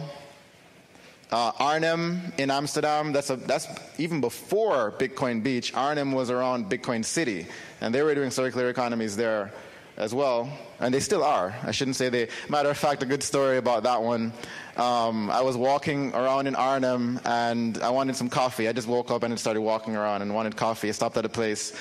Uh, 1.31 1.51
Arnhem 1.59 2.21
in 2.37 2.51
Amsterdam, 2.51 3.11
that's, 3.11 3.31
a, 3.31 3.37
that's 3.37 3.67
even 3.97 4.21
before 4.21 4.91
Bitcoin 4.91 5.41
Beach. 5.41 5.73
Arnhem 5.73 6.11
was 6.11 6.29
around 6.29 6.69
Bitcoin 6.69 7.03
City, 7.03 7.47
and 7.79 7.95
they 7.95 8.03
were 8.03 8.13
doing 8.13 8.29
circular 8.29 8.69
economies 8.69 9.15
there 9.15 9.51
as 9.97 10.13
well, 10.13 10.49
and 10.79 10.93
they 10.93 10.99
still 10.99 11.23
are. 11.23 11.55
I 11.63 11.71
shouldn't 11.71 11.95
say 11.95 12.09
they. 12.09 12.27
Matter 12.49 12.69
of 12.69 12.77
fact, 12.77 13.01
a 13.03 13.05
good 13.05 13.23
story 13.23 13.57
about 13.57 13.83
that 13.83 14.01
one. 14.01 14.33
Um, 14.77 15.29
I 15.29 15.41
was 15.41 15.57
walking 15.57 16.13
around 16.13 16.47
in 16.47 16.55
Arnhem, 16.55 17.19
and 17.25 17.77
I 17.79 17.89
wanted 17.89 18.15
some 18.15 18.29
coffee. 18.29 18.67
I 18.67 18.73
just 18.73 18.87
woke 18.87 19.11
up 19.11 19.23
and 19.23 19.39
started 19.39 19.61
walking 19.61 19.95
around 19.95 20.21
and 20.21 20.33
wanted 20.33 20.55
coffee. 20.55 20.89
I 20.89 20.91
stopped 20.91 21.17
at 21.17 21.25
a 21.25 21.29
place, 21.29 21.73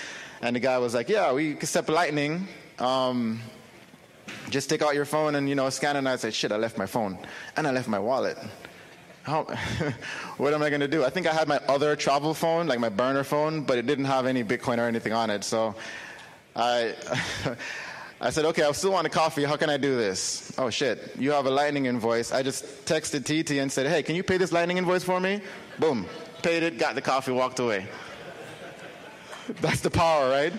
and 0.42 0.56
the 0.56 0.60
guy 0.60 0.78
was 0.78 0.94
like, 0.94 1.08
"Yeah, 1.08 1.32
we 1.32 1.52
accept 1.52 1.88
Lightning. 1.88 2.46
Um, 2.78 3.40
just 4.48 4.70
take 4.70 4.82
out 4.82 4.94
your 4.94 5.04
phone 5.04 5.34
and 5.34 5.48
you 5.48 5.54
know 5.54 5.68
scan." 5.70 5.96
it. 5.96 6.00
And 6.00 6.08
I 6.08 6.16
said, 6.16 6.34
"Shit, 6.34 6.52
I 6.52 6.56
left 6.56 6.78
my 6.78 6.86
phone 6.86 7.18
and 7.56 7.66
I 7.66 7.72
left 7.72 7.88
my 7.88 7.98
wallet." 7.98 8.38
How, 9.22 9.44
what 10.38 10.54
am 10.54 10.62
I 10.62 10.70
going 10.70 10.80
to 10.80 10.88
do? 10.88 11.04
I 11.04 11.10
think 11.10 11.26
I 11.26 11.32
had 11.32 11.46
my 11.46 11.58
other 11.68 11.94
travel 11.94 12.32
phone, 12.32 12.66
like 12.66 12.80
my 12.80 12.88
burner 12.88 13.22
phone, 13.22 13.62
but 13.62 13.76
it 13.76 13.86
didn't 13.86 14.06
have 14.06 14.26
any 14.26 14.42
Bitcoin 14.42 14.78
or 14.78 14.86
anything 14.88 15.12
on 15.12 15.28
it. 15.28 15.44
So 15.44 15.74
I, 16.56 16.94
I 18.20 18.30
said, 18.30 18.44
okay, 18.46 18.62
I 18.62 18.72
still 18.72 18.92
want 18.92 19.06
a 19.06 19.10
coffee. 19.10 19.44
How 19.44 19.56
can 19.56 19.68
I 19.70 19.76
do 19.76 19.96
this? 19.96 20.52
Oh 20.58 20.70
shit, 20.70 21.14
you 21.18 21.32
have 21.32 21.46
a 21.46 21.50
Lightning 21.50 21.86
invoice. 21.86 22.32
I 22.32 22.42
just 22.42 22.64
texted 22.86 23.24
TT 23.24 23.52
and 23.52 23.70
said, 23.70 23.86
hey, 23.86 24.02
can 24.02 24.16
you 24.16 24.22
pay 24.22 24.38
this 24.38 24.52
Lightning 24.52 24.78
invoice 24.78 25.04
for 25.04 25.20
me? 25.20 25.42
Boom, 25.78 26.06
paid 26.42 26.62
it, 26.62 26.78
got 26.78 26.94
the 26.94 27.02
coffee, 27.02 27.32
walked 27.32 27.58
away. 27.58 27.86
That's 29.60 29.80
the 29.80 29.90
power, 29.90 30.30
right? 30.30 30.52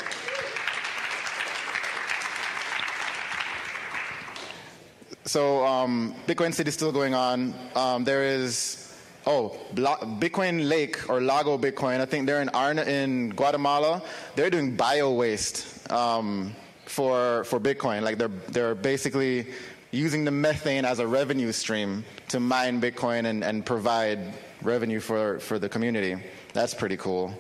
So 5.25 5.65
um, 5.65 6.15
Bitcoin 6.27 6.53
City 6.53 6.69
is 6.69 6.73
still 6.73 6.91
going 6.91 7.13
on. 7.13 7.53
Um, 7.75 8.03
there 8.03 8.23
is 8.23 8.93
oh, 9.25 9.55
Bitcoin 9.73 10.67
Lake 10.67 11.09
or 11.09 11.21
Lago 11.21 11.57
Bitcoin. 11.57 12.01
I 12.01 12.05
think 12.05 12.27
they're 12.27 12.41
in 12.41 12.49
Arna 12.49 12.83
in 12.83 13.29
Guatemala. 13.29 14.01
They're 14.35 14.49
doing 14.49 14.75
bio 14.75 15.11
waste 15.11 15.89
um, 15.91 16.55
for 16.85 17.43
for 17.45 17.59
Bitcoin. 17.59 18.01
Like 18.01 18.17
they're 18.17 18.35
they're 18.49 18.75
basically 18.75 19.47
using 19.91 20.25
the 20.25 20.31
methane 20.31 20.85
as 20.85 20.99
a 20.99 21.07
revenue 21.07 21.51
stream 21.51 22.03
to 22.29 22.39
mine 22.39 22.81
Bitcoin 22.81 23.25
and, 23.25 23.43
and 23.43 23.65
provide 23.65 24.33
revenue 24.61 24.99
for, 24.99 25.39
for 25.39 25.59
the 25.59 25.67
community. 25.67 26.15
That's 26.53 26.73
pretty 26.73 26.97
cool. 26.97 27.35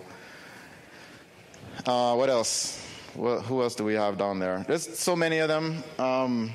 Uh, 1.85 2.15
what 2.15 2.29
else? 2.29 2.81
who 3.15 3.61
else 3.61 3.75
do 3.75 3.83
we 3.83 3.93
have 3.93 4.17
down 4.17 4.39
there? 4.39 4.63
There's 4.67 4.97
so 4.97 5.15
many 5.15 5.39
of 5.39 5.47
them. 5.47 5.83
Um, 5.99 6.51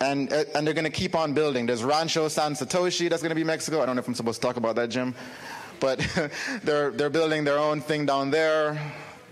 and, 0.00 0.32
and 0.32 0.66
they're 0.66 0.74
going 0.74 0.84
to 0.84 0.90
keep 0.90 1.14
on 1.14 1.32
building. 1.32 1.66
There's 1.66 1.82
Rancho 1.82 2.28
San 2.28 2.54
Satoshi 2.54 3.08
that's 3.08 3.22
going 3.22 3.30
to 3.30 3.36
be 3.36 3.44
Mexico. 3.44 3.82
I 3.82 3.86
don't 3.86 3.96
know 3.96 4.00
if 4.00 4.08
I'm 4.08 4.14
supposed 4.14 4.40
to 4.40 4.46
talk 4.46 4.56
about 4.56 4.76
that, 4.76 4.90
Jim. 4.90 5.14
But 5.80 5.98
they're, 6.62 6.90
they're 6.90 7.10
building 7.10 7.44
their 7.44 7.58
own 7.58 7.80
thing 7.80 8.06
down 8.06 8.30
there. 8.30 8.80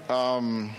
Um, 0.08 0.70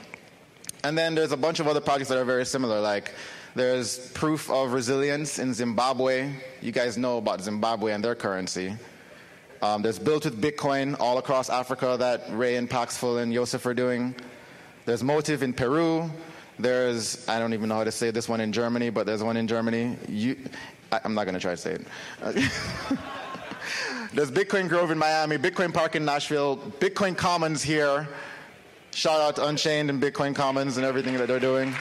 and 0.83 0.97
then 0.97 1.15
there's 1.15 1.31
a 1.31 1.37
bunch 1.37 1.59
of 1.59 1.67
other 1.67 1.81
projects 1.81 2.09
that 2.09 2.17
are 2.17 2.25
very 2.25 2.45
similar, 2.45 2.79
like 2.79 3.13
there's 3.55 4.11
proof 4.11 4.49
of 4.49 4.71
resilience 4.71 5.39
in 5.39 5.53
Zimbabwe. 5.53 6.31
You 6.61 6.71
guys 6.71 6.97
know 6.97 7.17
about 7.17 7.41
Zimbabwe 7.41 7.93
and 7.93 8.03
their 8.03 8.15
currency. 8.15 8.73
Um, 9.61 9.81
there's 9.81 9.99
built 9.99 10.25
with 10.25 10.39
Bitcoin 10.39 10.95
all 10.99 11.17
across 11.17 11.49
Africa 11.49 11.97
that 11.99 12.25
Ray 12.29 12.57
and 12.57 12.69
Paxful 12.69 13.17
and 13.17 13.33
Joseph 13.33 13.65
are 13.65 13.73
doing. 13.73 14.15
There's 14.87 15.03
Motive 15.03 15.43
in 15.43 15.51
Peru. 15.51 16.09
There's, 16.57 17.27
I 17.27 17.39
don't 17.39 17.53
even 17.53 17.67
know 17.67 17.75
how 17.75 17.83
to 17.83 17.91
say 17.91 18.09
this 18.09 18.29
one 18.29 18.39
in 18.39 18.53
Germany, 18.53 18.89
but 18.89 19.05
there's 19.05 19.21
one 19.21 19.35
in 19.35 19.45
Germany. 19.45 19.97
You, 20.07 20.37
I, 20.93 21.01
am 21.03 21.13
not 21.13 21.25
going 21.25 21.33
to 21.33 21.41
try 21.41 21.51
to 21.51 21.57
say 21.57 21.73
it. 21.73 21.81
there's 24.13 24.31
Bitcoin 24.31 24.69
Grove 24.69 24.89
in 24.89 24.97
Miami, 24.97 25.37
Bitcoin 25.37 25.73
Park 25.73 25.97
in 25.97 26.05
Nashville, 26.05 26.55
Bitcoin 26.79 27.17
Commons 27.17 27.61
here. 27.61 28.07
Shout 28.93 29.19
out 29.19 29.35
to 29.35 29.47
Unchained 29.47 29.89
and 29.89 30.01
Bitcoin 30.01 30.33
Commons 30.33 30.77
and 30.77 30.85
everything 30.85 31.17
that 31.17 31.27
they're 31.27 31.41
doing. 31.41 31.75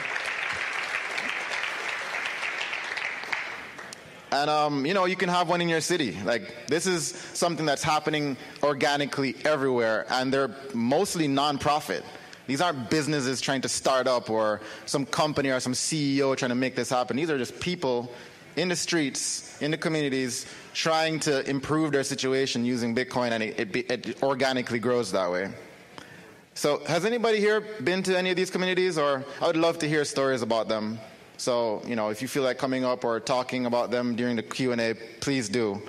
And 4.33 4.49
um, 4.49 4.85
you 4.85 4.93
know, 4.93 5.05
you 5.05 5.15
can 5.15 5.29
have 5.29 5.47
one 5.47 5.61
in 5.61 5.69
your 5.69 5.79
city. 5.79 6.17
Like 6.25 6.67
this 6.67 6.85
is 6.85 7.07
something 7.07 7.65
that's 7.65 7.83
happening 7.83 8.35
organically 8.63 9.37
everywhere, 9.45 10.05
and 10.09 10.33
they're 10.33 10.53
mostly 10.73 11.29
nonprofit. 11.29 12.03
These 12.47 12.61
aren't 12.61 12.89
businesses 12.89 13.41
trying 13.41 13.61
to 13.61 13.69
start 13.69 14.07
up 14.07 14.29
or 14.29 14.61
some 14.85 15.05
company 15.05 15.49
or 15.49 15.59
some 15.59 15.73
CEO 15.73 16.35
trying 16.35 16.49
to 16.49 16.55
make 16.55 16.75
this 16.75 16.89
happen. 16.89 17.17
These 17.17 17.29
are 17.29 17.37
just 17.37 17.59
people 17.59 18.11
in 18.55 18.69
the 18.69 18.75
streets, 18.75 19.61
in 19.61 19.71
the 19.71 19.77
communities, 19.77 20.47
trying 20.73 21.19
to 21.21 21.47
improve 21.47 21.91
their 21.91 22.03
situation 22.03 22.65
using 22.65 22.95
Bitcoin, 22.95 23.31
and 23.31 23.43
it, 23.43 23.75
it, 23.75 23.91
it 23.91 24.23
organically 24.23 24.79
grows 24.79 25.11
that 25.11 25.31
way. 25.31 25.49
So, 26.55 26.83
has 26.85 27.05
anybody 27.05 27.39
here 27.39 27.61
been 27.83 28.01
to 28.03 28.17
any 28.17 28.31
of 28.31 28.35
these 28.35 28.49
communities, 28.49 28.97
or 28.97 29.23
I 29.39 29.45
would 29.45 29.57
love 29.57 29.77
to 29.79 29.87
hear 29.87 30.03
stories 30.05 30.41
about 30.41 30.67
them. 30.67 30.97
So, 31.37 31.83
you 31.85 31.95
know, 31.95 32.09
if 32.09 32.23
you 32.23 32.27
feel 32.27 32.41
like 32.41 32.57
coming 32.57 32.83
up 32.83 33.05
or 33.05 33.19
talking 33.19 33.67
about 33.67 33.91
them 33.91 34.15
during 34.15 34.35
the 34.37 34.41
Q&A, 34.41 34.95
please 35.19 35.49
do. 35.49 35.79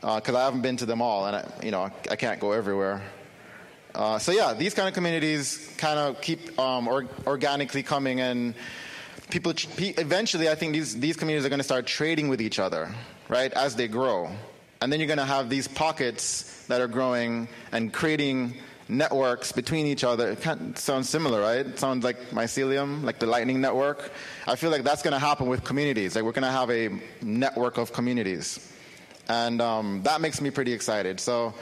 Because 0.00 0.34
uh, 0.34 0.38
I 0.38 0.44
haven't 0.44 0.62
been 0.62 0.76
to 0.78 0.86
them 0.86 1.00
all, 1.00 1.26
and, 1.26 1.36
I, 1.36 1.48
you 1.62 1.70
know, 1.70 1.88
I 2.10 2.16
can't 2.16 2.40
go 2.40 2.50
everywhere. 2.50 3.00
Uh, 3.94 4.18
so 4.18 4.32
yeah, 4.32 4.54
these 4.54 4.74
kind 4.74 4.88
of 4.88 4.94
communities 4.94 5.72
kind 5.76 5.98
of 5.98 6.20
keep 6.20 6.58
um, 6.58 6.86
or, 6.86 7.06
organically 7.26 7.82
coming, 7.82 8.20
and 8.20 8.54
people 9.30 9.52
eventually, 9.78 10.48
I 10.48 10.54
think 10.54 10.72
these 10.72 10.98
these 10.98 11.16
communities 11.16 11.44
are 11.44 11.48
going 11.48 11.60
to 11.60 11.64
start 11.64 11.86
trading 11.86 12.28
with 12.28 12.40
each 12.40 12.58
other, 12.58 12.88
right, 13.28 13.52
as 13.52 13.74
they 13.76 13.88
grow, 13.88 14.30
and 14.80 14.92
then 14.92 15.00
you're 15.00 15.06
going 15.06 15.18
to 15.18 15.24
have 15.24 15.50
these 15.50 15.66
pockets 15.66 16.64
that 16.66 16.80
are 16.80 16.88
growing 16.88 17.48
and 17.72 17.92
creating 17.92 18.54
networks 18.88 19.52
between 19.52 19.86
each 19.86 20.04
other. 20.04 20.30
It 20.30 20.42
kind 20.42 20.72
of 20.72 20.78
sounds 20.78 21.08
similar, 21.08 21.40
right? 21.40 21.66
It 21.66 21.78
sounds 21.78 22.04
like 22.04 22.30
mycelium, 22.30 23.02
like 23.04 23.18
the 23.18 23.26
Lightning 23.26 23.60
Network. 23.60 24.12
I 24.46 24.56
feel 24.56 24.70
like 24.70 24.82
that's 24.82 25.02
going 25.02 25.12
to 25.12 25.18
happen 25.18 25.48
with 25.48 25.64
communities. 25.64 26.16
Like 26.16 26.24
we're 26.24 26.32
going 26.32 26.42
to 26.42 26.50
have 26.50 26.70
a 26.70 26.90
network 27.22 27.76
of 27.78 27.92
communities, 27.92 28.72
and 29.28 29.60
um, 29.60 30.02
that 30.04 30.20
makes 30.20 30.40
me 30.40 30.50
pretty 30.50 30.72
excited. 30.72 31.18
So 31.18 31.54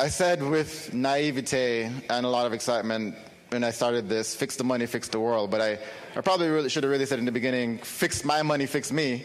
I 0.00 0.06
said 0.06 0.40
with 0.40 0.94
naivete 0.94 1.90
and 2.08 2.24
a 2.24 2.28
lot 2.28 2.46
of 2.46 2.52
excitement 2.52 3.16
when 3.48 3.64
I 3.64 3.72
started 3.72 4.08
this, 4.08 4.32
fix 4.32 4.54
the 4.54 4.62
money, 4.62 4.86
fix 4.86 5.08
the 5.08 5.18
world. 5.18 5.50
But 5.50 5.60
I, 5.60 5.78
I 6.14 6.20
probably 6.20 6.48
really 6.50 6.68
should 6.68 6.84
have 6.84 6.92
really 6.92 7.04
said 7.04 7.18
in 7.18 7.24
the 7.24 7.32
beginning, 7.32 7.78
fix 7.78 8.24
my 8.24 8.42
money, 8.42 8.66
fix 8.66 8.92
me. 8.92 9.24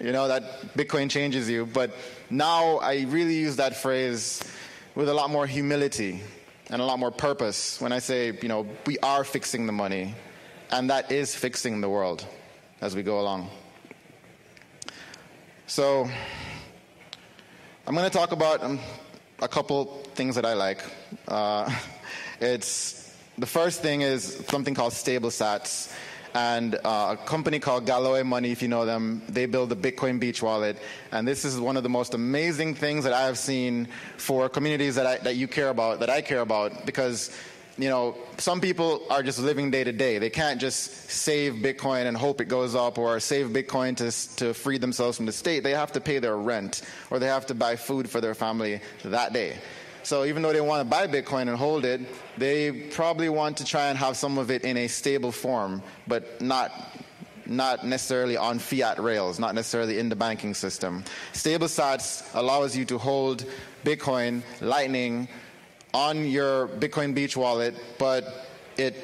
You 0.00 0.10
know, 0.10 0.26
that 0.26 0.74
Bitcoin 0.74 1.08
changes 1.08 1.48
you. 1.48 1.64
But 1.64 1.92
now 2.28 2.78
I 2.78 3.06
really 3.08 3.36
use 3.36 3.54
that 3.56 3.76
phrase 3.76 4.42
with 4.96 5.08
a 5.08 5.14
lot 5.14 5.30
more 5.30 5.46
humility 5.46 6.20
and 6.68 6.82
a 6.82 6.84
lot 6.84 6.98
more 6.98 7.12
purpose 7.12 7.80
when 7.80 7.92
I 7.92 8.00
say, 8.00 8.36
you 8.42 8.48
know, 8.48 8.66
we 8.84 8.98
are 8.98 9.22
fixing 9.22 9.66
the 9.66 9.72
money, 9.72 10.16
and 10.72 10.90
that 10.90 11.12
is 11.12 11.36
fixing 11.36 11.80
the 11.80 11.88
world 11.88 12.26
as 12.80 12.96
we 12.96 13.04
go 13.04 13.20
along. 13.20 13.48
So, 15.68 16.10
I'm 17.86 17.94
going 17.94 18.10
to 18.10 18.16
talk 18.16 18.32
about 18.32 18.64
um, 18.64 18.80
a 19.42 19.48
couple 19.48 20.02
things 20.14 20.34
that 20.34 20.44
I 20.44 20.54
like. 20.54 20.82
Uh, 21.26 21.70
it's 22.40 23.14
the 23.38 23.46
first 23.46 23.80
thing 23.80 24.02
is 24.02 24.44
something 24.48 24.74
called 24.74 24.92
StableSats 24.92 25.92
and 26.34 26.76
uh, 26.84 27.16
a 27.18 27.24
company 27.26 27.58
called 27.58 27.86
Galoy 27.86 28.24
Money, 28.24 28.52
if 28.52 28.62
you 28.62 28.68
know 28.68 28.86
them, 28.86 29.22
they 29.28 29.46
build 29.46 29.68
the 29.68 29.76
Bitcoin 29.76 30.20
Beach 30.20 30.42
wallet. 30.42 30.76
And 31.10 31.26
this 31.26 31.44
is 31.44 31.58
one 31.58 31.76
of 31.76 31.82
the 31.82 31.88
most 31.88 32.14
amazing 32.14 32.74
things 32.74 33.04
that 33.04 33.12
I 33.12 33.22
have 33.22 33.38
seen 33.38 33.88
for 34.16 34.48
communities 34.48 34.94
that, 34.94 35.06
I, 35.06 35.18
that 35.18 35.36
you 35.36 35.48
care 35.48 35.70
about, 35.70 36.00
that 36.00 36.10
I 36.10 36.20
care 36.20 36.40
about, 36.40 36.86
because 36.86 37.36
you 37.78 37.88
know, 37.88 38.16
some 38.38 38.60
people 38.60 39.02
are 39.10 39.22
just 39.22 39.38
living 39.38 39.70
day 39.70 39.84
to 39.84 39.92
day. 39.92 40.18
They 40.18 40.30
can't 40.30 40.60
just 40.60 41.10
save 41.10 41.54
Bitcoin 41.54 42.06
and 42.06 42.16
hope 42.16 42.40
it 42.40 42.46
goes 42.46 42.74
up 42.74 42.98
or 42.98 43.18
save 43.20 43.48
Bitcoin 43.48 43.96
to, 43.96 44.36
to 44.36 44.54
free 44.54 44.78
themselves 44.78 45.16
from 45.16 45.26
the 45.26 45.32
state. 45.32 45.62
They 45.62 45.72
have 45.72 45.92
to 45.92 46.00
pay 46.00 46.18
their 46.18 46.36
rent 46.36 46.82
or 47.10 47.18
they 47.18 47.26
have 47.26 47.46
to 47.46 47.54
buy 47.54 47.76
food 47.76 48.08
for 48.08 48.20
their 48.20 48.34
family 48.34 48.80
that 49.04 49.32
day. 49.32 49.56
So 50.02 50.24
even 50.24 50.42
though 50.42 50.52
they 50.52 50.60
want 50.60 50.80
to 50.80 50.84
buy 50.88 51.06
Bitcoin 51.06 51.42
and 51.42 51.56
hold 51.56 51.84
it, 51.84 52.00
they 52.38 52.72
probably 52.72 53.28
want 53.28 53.58
to 53.58 53.64
try 53.64 53.88
and 53.88 53.98
have 53.98 54.16
some 54.16 54.38
of 54.38 54.50
it 54.50 54.64
in 54.64 54.76
a 54.76 54.88
stable 54.88 55.32
form, 55.32 55.82
but 56.06 56.40
not 56.40 56.72
not 57.46 57.84
necessarily 57.84 58.36
on 58.36 58.60
fiat 58.60 59.00
rails, 59.00 59.40
not 59.40 59.56
necessarily 59.56 59.98
in 59.98 60.08
the 60.08 60.14
banking 60.14 60.54
system. 60.54 61.02
StableSats 61.32 62.32
allows 62.34 62.76
you 62.76 62.84
to 62.84 62.96
hold 62.96 63.44
Bitcoin, 63.84 64.42
Lightning 64.60 65.26
on 65.92 66.26
your 66.26 66.68
Bitcoin 66.68 67.14
Beach 67.14 67.36
wallet, 67.36 67.74
but 67.98 68.46
it 68.76 68.94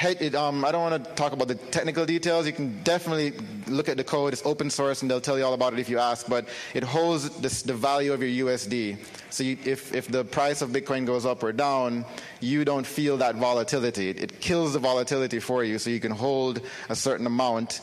it, 0.00 0.34
um, 0.34 0.64
I 0.64 0.72
don't 0.72 0.90
want 0.90 1.04
to 1.04 1.14
talk 1.14 1.32
about 1.32 1.48
the 1.48 1.54
technical 1.54 2.04
details. 2.04 2.46
You 2.46 2.52
can 2.52 2.82
definitely 2.82 3.32
look 3.66 3.88
at 3.88 3.96
the 3.96 4.04
code. 4.04 4.32
It's 4.32 4.44
open 4.44 4.70
source, 4.70 5.02
and 5.02 5.10
they'll 5.10 5.20
tell 5.20 5.38
you 5.38 5.44
all 5.44 5.54
about 5.54 5.72
it 5.72 5.78
if 5.78 5.88
you 5.88 5.98
ask. 5.98 6.28
But 6.28 6.48
it 6.74 6.82
holds 6.82 7.30
this, 7.40 7.62
the 7.62 7.74
value 7.74 8.12
of 8.12 8.22
your 8.22 8.46
USD. 8.46 8.98
So 9.30 9.44
you, 9.44 9.58
if, 9.64 9.94
if 9.94 10.08
the 10.08 10.24
price 10.24 10.62
of 10.62 10.70
Bitcoin 10.70 11.06
goes 11.06 11.26
up 11.26 11.42
or 11.42 11.52
down, 11.52 12.04
you 12.40 12.64
don't 12.64 12.86
feel 12.86 13.16
that 13.18 13.36
volatility. 13.36 14.10
It, 14.10 14.22
it 14.22 14.40
kills 14.40 14.74
the 14.74 14.78
volatility 14.78 15.40
for 15.40 15.64
you, 15.64 15.78
so 15.78 15.90
you 15.90 16.00
can 16.00 16.12
hold 16.12 16.60
a 16.88 16.94
certain 16.94 17.26
amount 17.26 17.80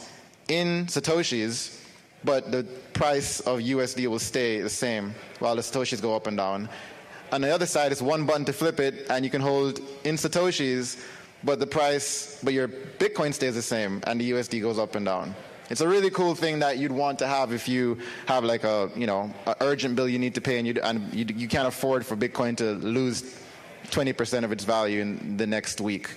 in 0.47 0.85
satoshis, 0.85 1.81
but 2.23 2.51
the 2.51 2.63
price 2.93 3.39
of 3.41 3.59
USD 3.59 4.07
will 4.07 4.19
stay 4.19 4.61
the 4.61 4.69
same 4.69 5.13
while 5.39 5.55
the 5.55 5.61
satoshis 5.61 6.01
go 6.01 6.15
up 6.15 6.27
and 6.27 6.37
down. 6.37 6.69
On 7.31 7.41
the 7.41 7.53
other 7.53 7.65
side, 7.65 7.91
it's 7.91 8.01
one 8.01 8.25
button 8.25 8.45
to 8.45 8.53
flip 8.53 8.79
it, 8.79 9.07
and 9.09 9.25
you 9.25 9.31
can 9.31 9.41
hold 9.41 9.79
in 10.03 10.15
satoshis 10.15 11.03
but 11.45 11.59
the 11.59 11.67
price, 11.67 12.39
but 12.43 12.53
your 12.53 12.67
Bitcoin 12.67 13.33
stays 13.33 13.53
the 13.53 13.61
same 13.61 14.01
and 14.07 14.19
the 14.19 14.31
USD 14.31 14.61
goes 14.61 14.79
up 14.79 14.95
and 14.95 15.05
down. 15.05 15.35
It's 15.69 15.81
a 15.81 15.87
really 15.87 16.09
cool 16.09 16.35
thing 16.35 16.59
that 16.59 16.77
you'd 16.77 16.91
want 16.91 17.19
to 17.19 17.27
have 17.27 17.53
if 17.53 17.67
you 17.67 17.99
have 18.27 18.43
like 18.43 18.63
a, 18.63 18.91
you 18.95 19.07
know, 19.07 19.33
an 19.45 19.55
urgent 19.61 19.95
bill 19.95 20.07
you 20.07 20.19
need 20.19 20.35
to 20.35 20.41
pay 20.41 20.57
and 20.57 20.67
you, 20.67 20.75
and 20.83 21.13
you, 21.13 21.25
you 21.35 21.47
can't 21.47 21.67
afford 21.67 22.05
for 22.05 22.15
Bitcoin 22.15 22.57
to 22.57 22.73
lose 22.73 23.39
20% 23.85 24.43
of 24.43 24.51
its 24.51 24.63
value 24.63 25.01
in 25.01 25.37
the 25.37 25.47
next 25.47 25.81
week. 25.81 26.09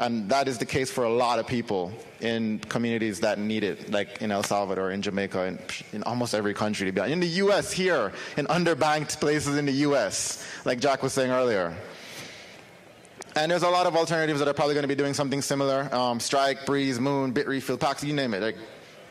And 0.00 0.30
that 0.30 0.48
is 0.48 0.56
the 0.56 0.64
case 0.64 0.90
for 0.90 1.04
a 1.04 1.12
lot 1.12 1.38
of 1.38 1.46
people 1.46 1.92
in 2.20 2.58
communities 2.58 3.20
that 3.20 3.38
need 3.38 3.62
it, 3.62 3.90
like 3.90 4.22
in 4.22 4.32
El 4.32 4.42
Salvador, 4.42 4.92
in 4.92 5.02
Jamaica, 5.02 5.44
in, 5.44 5.58
in 5.92 6.02
almost 6.04 6.34
every 6.34 6.54
country. 6.54 6.86
To 6.86 6.92
be 6.92 7.00
honest. 7.02 7.12
In 7.12 7.20
the 7.20 7.26
U.S., 7.44 7.70
here, 7.70 8.10
in 8.38 8.46
underbanked 8.46 9.20
places 9.20 9.58
in 9.58 9.66
the 9.66 9.72
U.S., 9.88 10.42
like 10.64 10.80
Jack 10.80 11.02
was 11.02 11.12
saying 11.12 11.30
earlier. 11.30 11.76
And 13.36 13.52
there's 13.52 13.62
a 13.62 13.68
lot 13.68 13.86
of 13.86 13.94
alternatives 13.94 14.38
that 14.38 14.48
are 14.48 14.54
probably 14.54 14.72
going 14.72 14.84
to 14.84 14.88
be 14.88 14.94
doing 14.94 15.12
something 15.12 15.42
similar. 15.42 15.94
Um, 15.94 16.18
Strike, 16.18 16.64
Breeze, 16.64 16.98
Muun, 16.98 17.34
Bitrefill, 17.34 17.78
Pax, 17.78 18.02
you 18.02 18.14
name 18.14 18.32
it. 18.32 18.40
Like, 18.40 18.56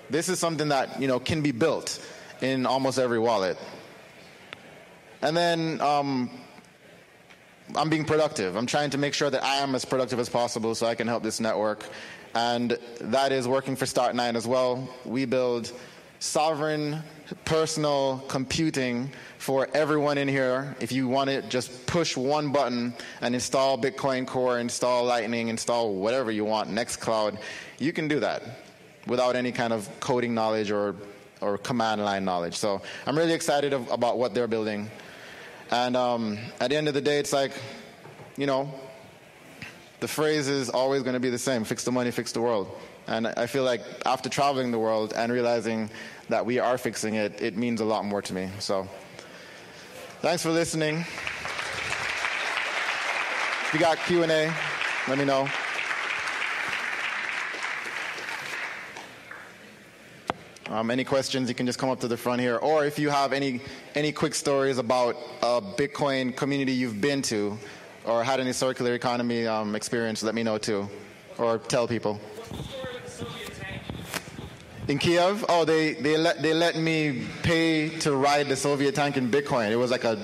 this 0.09 0.27
is 0.27 0.39
something 0.39 0.69
that 0.69 0.99
you 0.99 1.07
know 1.07 1.19
can 1.19 1.43
be 1.43 1.51
built 1.51 2.03
in 2.41 2.65
almost 2.65 2.97
every 2.97 3.19
wallet. 3.19 3.59
And 5.21 5.37
then 5.37 5.81
um, 5.81 6.31
I'm 7.75 7.89
being 7.89 8.05
productive. 8.05 8.55
I'm 8.55 8.65
trying 8.65 8.89
to 8.91 8.97
make 8.97 9.13
sure 9.13 9.29
that 9.29 9.43
I 9.43 9.57
am 9.57 9.75
as 9.75 9.85
productive 9.85 10.19
as 10.19 10.29
possible 10.29 10.73
so 10.75 10.87
I 10.87 10.95
can 10.95 11.07
help 11.07 11.23
this 11.23 11.39
network. 11.39 11.83
And 12.35 12.77
that 13.01 13.31
is 13.31 13.47
working 13.47 13.75
for 13.75 13.85
Start9 13.85 14.35
as 14.35 14.47
well. 14.47 14.87
We 15.05 15.25
build 15.25 15.71
sovereign 16.19 17.01
personal 17.45 18.23
computing 18.27 19.11
for 19.37 19.67
everyone 19.73 20.17
in 20.17 20.27
here. 20.27 20.75
If 20.79 20.91
you 20.91 21.07
want 21.07 21.29
it, 21.29 21.49
just 21.49 21.85
push 21.85 22.17
one 22.17 22.51
button 22.51 22.93
and 23.21 23.33
install 23.33 23.77
Bitcoin 23.77 24.27
Core, 24.27 24.59
install 24.59 25.05
Lightning, 25.05 25.47
install 25.47 25.95
whatever 25.95 26.31
you 26.31 26.45
want, 26.45 26.69
Nextcloud. 26.69 27.39
You 27.77 27.93
can 27.93 28.07
do 28.07 28.19
that 28.19 28.43
without 29.07 29.35
any 29.35 29.51
kind 29.51 29.73
of 29.73 29.89
coding 29.99 30.33
knowledge 30.33 30.71
or, 30.71 30.95
or 31.41 31.57
command 31.57 32.03
line 32.03 32.25
knowledge. 32.25 32.55
So 32.55 32.81
I'm 33.05 33.17
really 33.17 33.33
excited 33.33 33.73
of, 33.73 33.89
about 33.89 34.17
what 34.17 34.33
they're 34.33 34.47
building. 34.47 34.89
And 35.71 35.95
um, 35.95 36.39
at 36.59 36.69
the 36.69 36.77
end 36.77 36.87
of 36.87 36.93
the 36.93 37.01
day, 37.01 37.19
it's 37.19 37.33
like, 37.33 37.51
you 38.37 38.45
know, 38.45 38.73
the 39.99 40.07
phrase 40.07 40.47
is 40.47 40.69
always 40.69 41.03
going 41.03 41.13
to 41.13 41.19
be 41.19 41.29
the 41.29 41.37
same 41.37 41.63
fix 41.63 41.83
the 41.83 41.91
money, 41.91 42.11
fix 42.11 42.31
the 42.31 42.41
world. 42.41 42.69
And 43.07 43.27
I 43.27 43.47
feel 43.47 43.63
like 43.63 43.81
after 44.05 44.29
traveling 44.29 44.71
the 44.71 44.79
world 44.79 45.13
and 45.15 45.31
realizing 45.31 45.89
that 46.29 46.45
we 46.45 46.59
are 46.59 46.77
fixing 46.77 47.15
it, 47.15 47.41
it 47.41 47.57
means 47.57 47.81
a 47.81 47.85
lot 47.85 48.05
more 48.05 48.21
to 48.21 48.33
me. 48.33 48.49
So 48.59 48.87
thanks 50.21 50.43
for 50.43 50.51
listening. 50.51 51.05
If 53.67 53.71
you 53.73 53.79
got 53.79 53.97
Q&A, 53.99 54.53
let 55.07 55.17
me 55.17 55.25
know. 55.25 55.49
Um, 60.69 60.91
any 60.91 61.03
questions, 61.03 61.49
you 61.49 61.55
can 61.55 61.65
just 61.65 61.79
come 61.79 61.89
up 61.89 61.99
to 62.01 62.07
the 62.07 62.15
front 62.15 62.41
here. 62.41 62.57
Or 62.57 62.85
if 62.85 62.99
you 62.99 63.09
have 63.09 63.33
any, 63.33 63.59
any 63.95 64.11
quick 64.11 64.35
stories 64.35 64.77
about 64.77 65.17
a 65.41 65.59
Bitcoin 65.59 66.35
community 66.35 66.73
you've 66.73 67.01
been 67.01 67.23
to 67.23 67.57
or 68.05 68.23
had 68.23 68.39
any 68.39 68.53
circular 68.53 68.93
economy 68.93 69.47
um, 69.47 69.73
experience, 69.73 70.21
let 70.21 70.35
me 70.35 70.43
know 70.43 70.59
too. 70.59 70.87
Or 71.39 71.57
tell 71.57 71.87
people. 71.87 72.19
In 74.87 74.99
Kiev, 74.99 75.43
oh, 75.49 75.65
they, 75.65 75.93
they, 75.93 76.17
let, 76.17 76.43
they 76.43 76.53
let 76.53 76.75
me 76.75 77.25
pay 77.41 77.89
to 77.99 78.15
ride 78.15 78.47
the 78.47 78.55
Soviet 78.55 78.93
tank 78.93 79.17
in 79.17 79.31
Bitcoin. 79.31 79.71
It 79.71 79.75
was 79.75 79.89
like 79.89 80.03
a, 80.03 80.19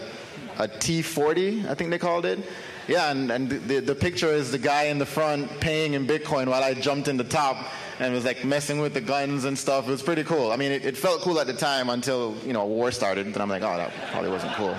a 0.60 0.68
T40, 0.68 1.68
I 1.68 1.74
think 1.74 1.90
they 1.90 2.00
called 2.00 2.26
it. 2.26 2.40
Yeah, 2.88 3.10
and, 3.10 3.32
and 3.32 3.50
the, 3.50 3.80
the 3.80 3.96
picture 3.96 4.32
is 4.32 4.52
the 4.52 4.60
guy 4.60 4.84
in 4.84 5.00
the 5.00 5.06
front 5.06 5.60
paying 5.60 5.96
in 5.96 6.06
Bitcoin 6.06 6.48
while 6.48 6.64
I 6.64 6.76
jumped 6.76 7.08
in 7.08 7.18
the 7.18 7.24
top 7.24 7.58
and 8.00 8.14
was 8.14 8.26
like 8.26 8.46
messing 8.46 8.80
with 8.80 8.94
the 8.94 9.02
guns 9.02 9.46
and 9.46 9.58
stuff. 9.58 9.88
It 9.88 9.92
was 9.92 10.04
pretty 10.04 10.24
cool. 10.24 10.52
I 10.52 10.56
mean, 10.56 10.72
it, 10.72 10.86
it 10.86 10.96
felt 10.96 11.22
cool 11.22 11.40
at 11.40 11.48
the 11.48 11.54
time 11.54 11.90
until, 11.90 12.36
you 12.46 12.54
know, 12.54 12.66
war 12.66 12.92
started. 12.92 13.34
Then 13.34 13.42
I'm 13.42 13.50
like, 13.50 13.64
oh, 13.64 13.78
that 13.78 13.92
probably 14.12 14.30
wasn't 14.30 14.54
cool. 14.54 14.78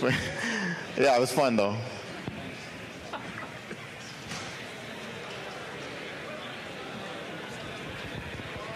yeah, 0.96 1.16
it 1.16 1.20
was 1.20 1.32
fun 1.32 1.54
though. 1.54 1.76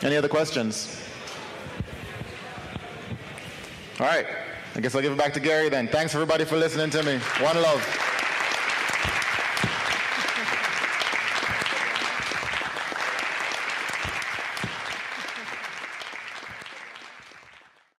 Any 0.02 0.16
other 0.16 0.28
questions? 0.28 1.00
All 4.00 4.06
right. 4.06 4.26
I 4.74 4.80
guess 4.80 4.94
I'll 4.94 5.02
give 5.02 5.12
it 5.12 5.18
back 5.18 5.34
to 5.34 5.40
Gary 5.40 5.68
then. 5.68 5.88
Thanks 5.88 6.14
everybody 6.14 6.44
for 6.44 6.56
listening 6.56 6.90
to 6.90 7.02
me. 7.02 7.18
One 7.40 7.56
love. 7.56 8.11